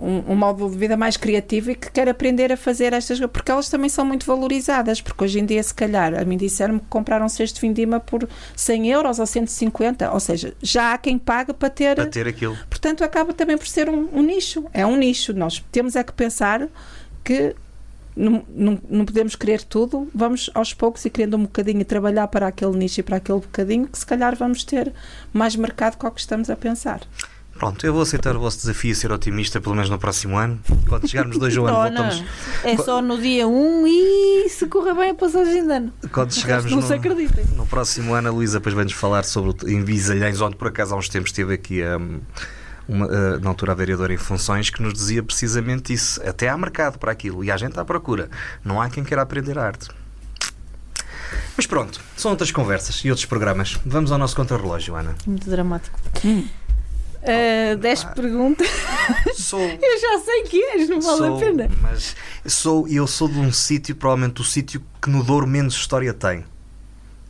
[0.00, 3.50] um, um modo de vida mais criativo e que quer aprender a fazer estas porque
[3.50, 6.86] elas também são muito valorizadas, porque hoje em dia, se calhar, a mim disseram-me que
[6.86, 11.18] compraram um cesto de vindima por 100 euros ou 150, ou seja, já há quem
[11.18, 12.56] paga para ter, Para ter aquilo.
[12.68, 16.12] portanto acaba também por ser um, um nicho, é um nicho, nós temos é que
[16.12, 16.66] pensar
[17.22, 17.54] que
[18.16, 22.26] não, não, não podemos querer tudo, vamos aos poucos e querendo um bocadinho e trabalhar
[22.28, 24.92] para aquele nicho e para aquele bocadinho, que se calhar vamos ter
[25.32, 27.00] mais mercado que o que estamos a pensar.
[27.60, 30.58] Pronto, eu vou aceitar o vosso desafio a ser otimista, pelo menos no próximo ano.
[30.88, 32.20] Quando chegarmos dois ao ano, voltamos.
[32.64, 32.70] não.
[32.70, 35.92] É só no dia 1 e se correr bem a passagem de ano.
[36.10, 37.44] Quando chegarmos Não no, se acreditem.
[37.54, 40.94] no próximo ano, a Luísa depois vai-nos falar sobre o, em Visalhães, onde por acaso
[40.94, 42.20] há uns tempos esteve aqui um,
[42.88, 46.18] uma, uh, na altura a vereadora em funções, que nos dizia precisamente isso.
[46.26, 48.30] Até há mercado para aquilo e há gente à procura.
[48.64, 49.90] Não há quem queira aprender arte.
[51.58, 53.78] Mas pronto, são outras conversas e outros programas.
[53.84, 55.14] Vamos ao nosso contrarrelógio, Ana.
[55.26, 56.00] Muito dramático.
[57.22, 57.74] Hum.
[57.74, 58.68] Uh, 10 perguntas.
[59.34, 59.60] Sou.
[59.60, 61.70] Eu já sei que és, não vale sou, a pena.
[61.82, 62.16] Mas
[62.46, 66.44] sou, eu sou de um sítio, provavelmente o sítio que no Douro menos história tem.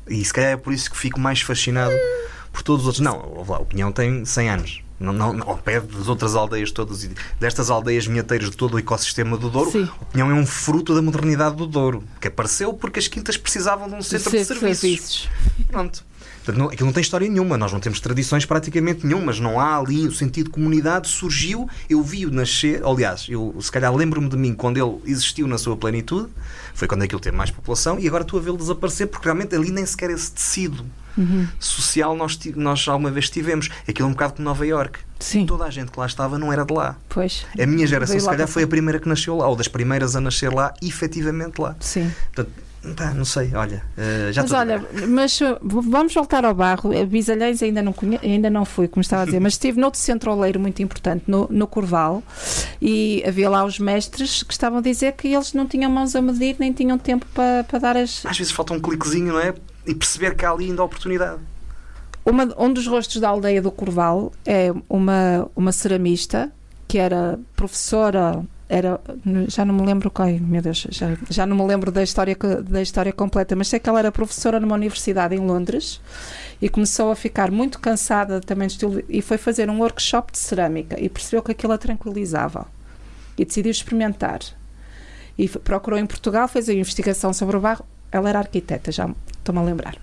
[0.09, 1.95] E se calhar é por isso que fico mais fascinado
[2.53, 3.05] por todos os outros.
[3.05, 4.83] Não, lá, o Pinhão tem 100 anos.
[4.99, 7.09] Não, não, não, ao pé das outras aldeias todas,
[7.41, 9.89] destas aldeias minhateiras de todo o ecossistema do Douro, Sim.
[9.99, 13.89] o Pinhão é um fruto da modernidade do Douro, que apareceu porque as quintas precisavam
[13.89, 15.27] de um centro de Ser- serviços.
[15.69, 16.05] Pronto.
[16.45, 19.77] Portanto, não, aquilo não tem história nenhuma, nós não temos tradições praticamente nenhumas, não há
[19.77, 24.37] ali o sentido de comunidade, surgiu, eu vi-o nascer, aliás, eu se calhar lembro-me de
[24.37, 26.29] mim quando ele existiu na sua plenitude,
[26.75, 29.71] foi quando aquilo teve mais população, e agora estou a vê-lo desaparecer, porque realmente ali
[29.71, 30.85] nem sequer esse tecido
[31.59, 33.69] social nós, nós alguma vez tivemos.
[33.87, 35.01] Aquilo é um bocado como Nova York.
[35.19, 36.97] Sim, Toda a gente que lá estava não era de lá.
[37.09, 37.45] pois.
[37.59, 40.21] A minha geração, se calhar, foi a primeira que nasceu lá, ou das primeiras a
[40.21, 41.77] nascer lá, efetivamente lá.
[41.81, 42.11] Sim.
[42.33, 42.53] Portanto,
[42.97, 46.99] pá, não sei, olha, eh, já mas olha, mas uh, vamos voltar ao barro.
[46.99, 48.19] A Bisalhães ainda não, conhe...
[48.23, 51.47] ainda não fui, como estava a dizer, mas estive noutro centro oleiro muito importante, no,
[51.51, 52.23] no Corval,
[52.81, 56.23] e havia lá os mestres que estavam a dizer que eles não tinham mãos a
[56.23, 58.25] medir, nem tinham tempo para, para dar as.
[58.25, 59.55] às vezes falta um cliquezinho, não é?
[59.87, 61.41] E perceber que há ali ainda oportunidade.
[62.25, 66.53] Uma, um dos rostos da aldeia do Corval é uma, uma ceramista
[66.87, 68.45] que era professora.
[68.73, 69.01] Era,
[69.49, 72.81] já não me lembro qual, meu Deus, já, já não me lembro da história, da
[72.81, 76.01] história completa, mas sei que ela era professora numa universidade em Londres
[76.63, 80.39] e começou a ficar muito cansada também do estilo e foi fazer um workshop de
[80.39, 82.65] cerâmica e percebeu que aquilo a tranquilizava
[83.37, 84.39] e decidiu experimentar.
[85.37, 87.85] E procurou em Portugal, fez a investigação sobre o barro.
[88.13, 89.09] Ela era arquiteta, já
[89.39, 89.97] estou-me a lembrar.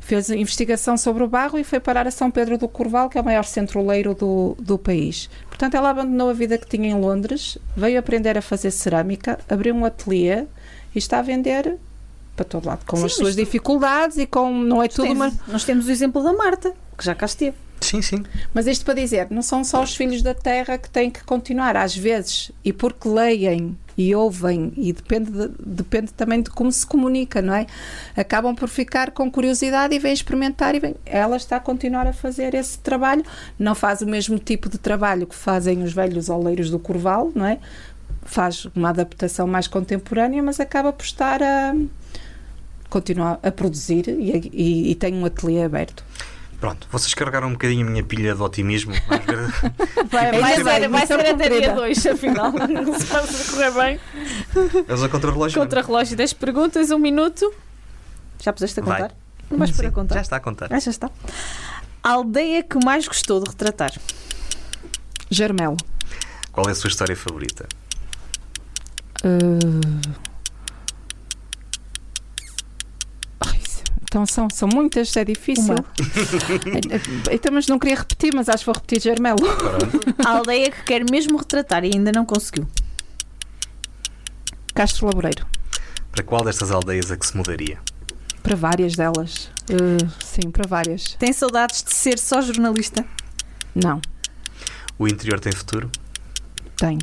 [0.00, 3.20] Fez investigação sobre o barro e foi parar a São Pedro do Corval, que é
[3.20, 5.28] o maior centro oleiro do, do país.
[5.48, 9.74] Portanto, ela abandonou a vida que tinha em Londres, veio aprender a fazer cerâmica, abriu
[9.74, 10.44] um ateliê
[10.94, 11.76] e está a vender
[12.36, 14.52] para todo lado, com Sim, as suas tu- dificuldades e com.
[14.52, 15.32] Não é tudo Tens- uma.
[15.48, 17.56] Nós temos o exemplo da Marta, que já cá esteve.
[17.80, 18.24] Sim, sim.
[18.54, 21.76] Mas isto para dizer, não são só os filhos da terra que têm que continuar,
[21.76, 26.84] às vezes, e porque leem e ouvem, e depende, de- depende também de como se
[26.86, 27.66] comunica, não é?
[28.16, 30.94] Acabam por ficar com curiosidade e vêm experimentar e vêm.
[31.06, 33.24] Ela está a continuar a fazer esse trabalho,
[33.58, 37.46] não faz o mesmo tipo de trabalho que fazem os velhos oleiros do Corval, não
[37.46, 37.58] é?
[38.28, 41.74] faz uma adaptação mais contemporânea, mas acaba por estar a
[42.90, 46.04] continuar a produzir e, e, e tem um ateliê aberto.
[46.60, 48.92] Pronto, vocês carregaram um bocadinho a minha pilha de otimismo.
[49.08, 49.36] Vamos ver.
[50.10, 51.60] Vai, Ainda vai ser, vai muito ser até comprida.
[51.60, 52.52] dia 2, afinal.
[52.98, 54.00] Se pode correr bem.
[54.86, 55.60] Vamos a contra-relógio.
[55.60, 57.52] Contra relógio, 10 perguntas, 1 minuto.
[58.42, 59.02] Já puseste a Vai.
[59.02, 59.14] contar?
[59.50, 60.14] Não vais pôr a contar?
[60.16, 60.68] Já está a contar.
[60.72, 61.10] Ah, já está.
[62.02, 63.92] A aldeia que mais gostou de retratar?
[65.30, 65.76] Germelo.
[66.52, 67.66] Qual é a sua história favorita?
[69.24, 70.00] Uh,
[73.40, 73.60] ai,
[74.16, 75.74] Então são, são muitas, é difícil.
[77.30, 79.36] Então, mas não queria repetir, mas acho que vou repetir Germelo.
[80.24, 82.66] A aldeia que quer mesmo retratar e ainda não conseguiu.
[84.74, 85.46] Castro Laboreiro.
[86.10, 87.78] Para qual destas aldeias é que se mudaria?
[88.42, 89.50] Para várias delas.
[89.68, 91.14] Uh, sim, para várias.
[91.18, 93.04] Tem saudades de ser só jornalista?
[93.74, 94.00] Não,
[94.98, 95.90] O interior tem futuro?
[96.78, 96.96] tem.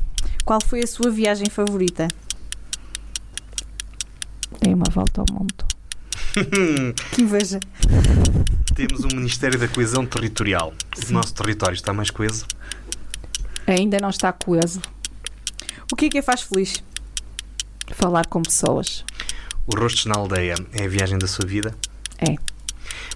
[0.44, 2.08] Qual foi a sua viagem favorita?
[4.60, 5.73] Tem uma volta ao mundo.
[7.12, 7.60] Que inveja.
[8.76, 10.74] Temos um Ministério da Coesão Territorial.
[11.08, 12.46] O nosso território está mais coeso?
[13.68, 14.82] Ainda não está coeso.
[15.92, 16.84] O que é que a faz feliz?
[17.92, 19.06] Falar com pessoas.
[19.68, 21.74] O Rostos na Aldeia é a viagem da sua vida?
[22.18, 22.36] É.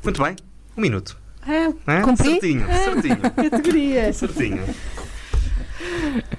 [0.03, 0.35] Muito bem,
[0.77, 1.17] um minuto.
[1.41, 2.01] Ah, É?
[2.01, 2.29] Cumpri?
[2.31, 4.13] Certinho, certinho, categoria.
[4.13, 4.63] certinho.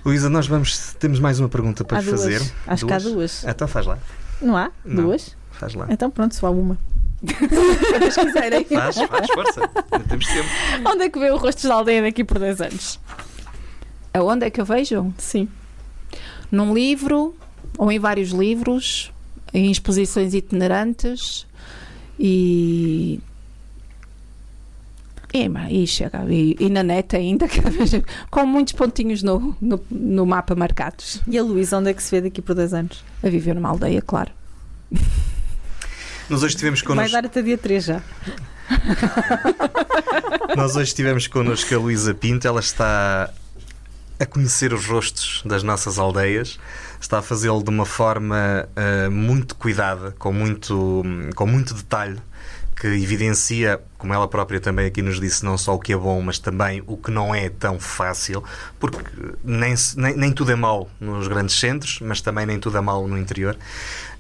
[0.05, 2.21] Luísa, nós vamos, temos mais uma pergunta para Há lhe duas.
[2.23, 2.53] fazer.
[2.67, 3.45] Acho que há duas.
[3.45, 3.99] Então faz lá,
[4.41, 4.71] Não há?
[4.85, 5.05] Não.
[5.05, 5.37] Duas?
[5.59, 5.87] Faz lá.
[5.91, 6.79] Então pronto, só há uma.
[7.21, 8.65] Quando quiserem.
[8.65, 9.69] Faz, faz, força.
[10.09, 10.49] Temos tempo.
[10.87, 13.01] Onde é que vê o rosto da aldeia daqui por 10 anos?
[14.15, 15.13] Aonde é que eu vejo?
[15.19, 15.49] Sim.
[16.51, 17.35] Num livro,
[17.77, 19.13] ou em vários livros,
[19.53, 21.47] em exposições itinerantes
[22.19, 23.21] e.
[25.35, 25.45] E,
[25.83, 27.47] e chega, e, e na net ainda,
[28.31, 31.21] com muitos pontinhos no, no, no mapa marcados.
[31.29, 33.05] E a Luísa, onde é que se vê daqui por 10 anos?
[33.23, 34.31] A viver numa aldeia, claro.
[36.29, 38.03] Nós hoje tivemos Vai connosco, dar até dia 3 já.
[40.55, 42.47] nós hoje tivemos connosco a Luísa Pinto.
[42.47, 43.33] Ela está
[44.21, 46.59] a conhecer os rostos das nossas aldeias.
[47.01, 51.03] Está a fazê-lo de uma forma ah, muito cuidada, com muito,
[51.35, 52.19] com muito detalhe,
[52.79, 56.21] que evidencia, como ela própria também aqui nos disse, não só o que é bom,
[56.23, 58.43] mas também o que não é tão fácil,
[58.79, 58.99] porque
[59.43, 63.09] nem, nem, nem tudo é mau nos grandes centros, mas também nem tudo é mau
[63.09, 63.57] no interior.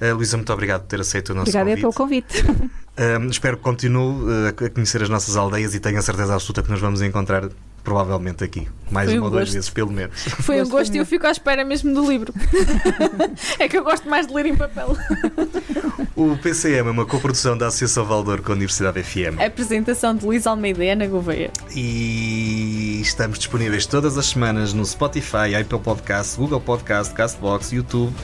[0.01, 2.43] Ah, Luísa, muito obrigado por ter aceito o nosso Obrigada convite.
[2.43, 2.81] pelo convite.
[2.99, 6.63] Um, espero que continue uh, a conhecer as nossas aldeias e tenho a certeza absoluta
[6.63, 7.49] que nos vamos encontrar
[7.89, 8.69] provavelmente aqui.
[8.91, 9.55] Mais Foi um uma ou duas gosto.
[9.55, 10.23] vezes, pelo menos.
[10.45, 12.35] Foi um Gosto gosto e eu fico à espera mesmo do livro.
[13.59, 14.95] é que eu gosto mais de ler em papel.
[16.15, 19.41] O PCM é uma coprodução da Associação Valdor com a Universidade FM.
[19.41, 21.51] A apresentação de Luís Almeida e Ana Gouveia.
[21.75, 28.15] E estamos disponíveis todas as semanas no Spotify, Apple Podcast, Google Podcast, Castbox, YouTube.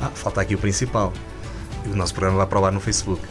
[0.00, 1.12] Ah, falta aqui o principal.
[1.86, 3.22] O nosso programa vai para ar no Facebook.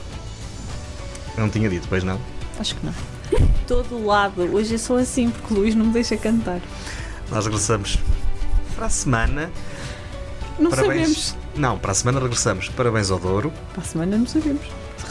[1.36, 2.18] Eu não tinha dito, pois não?
[2.58, 3.13] Acho que não.
[3.68, 4.42] Todo lado.
[4.54, 6.60] Hoje eu sou assim porque o Luís não me deixa cantar.
[7.32, 7.98] Nós regressamos
[8.76, 9.50] para a semana.
[10.60, 11.08] Não Parabéns.
[11.18, 11.36] sabemos.
[11.56, 12.70] Não, para a semana regressamos.
[12.70, 13.52] Parabéns ao Douro.
[13.74, 14.62] Para a semana não sabemos.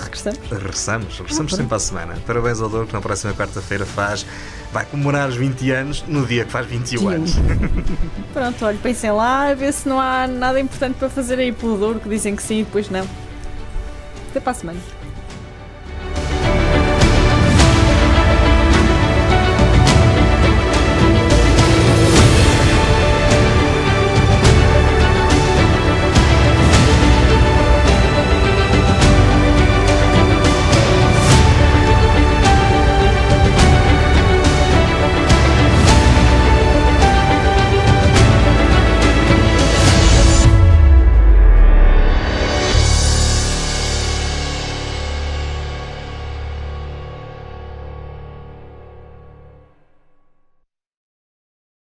[0.04, 0.38] Regressamos.
[0.50, 2.14] Regressamos, regressamos Ah, sempre à semana.
[2.26, 4.24] Parabéns ao Douro que na próxima quarta-feira faz.
[4.72, 7.08] Vai comemorar os 20 anos no dia que faz 21 21.
[7.10, 7.32] anos.
[8.32, 11.76] Pronto, olha, pensem lá a ver se não há nada importante para fazer aí pelo
[11.76, 13.06] Douro que dizem que sim e depois não.
[14.30, 14.78] Até para a semana.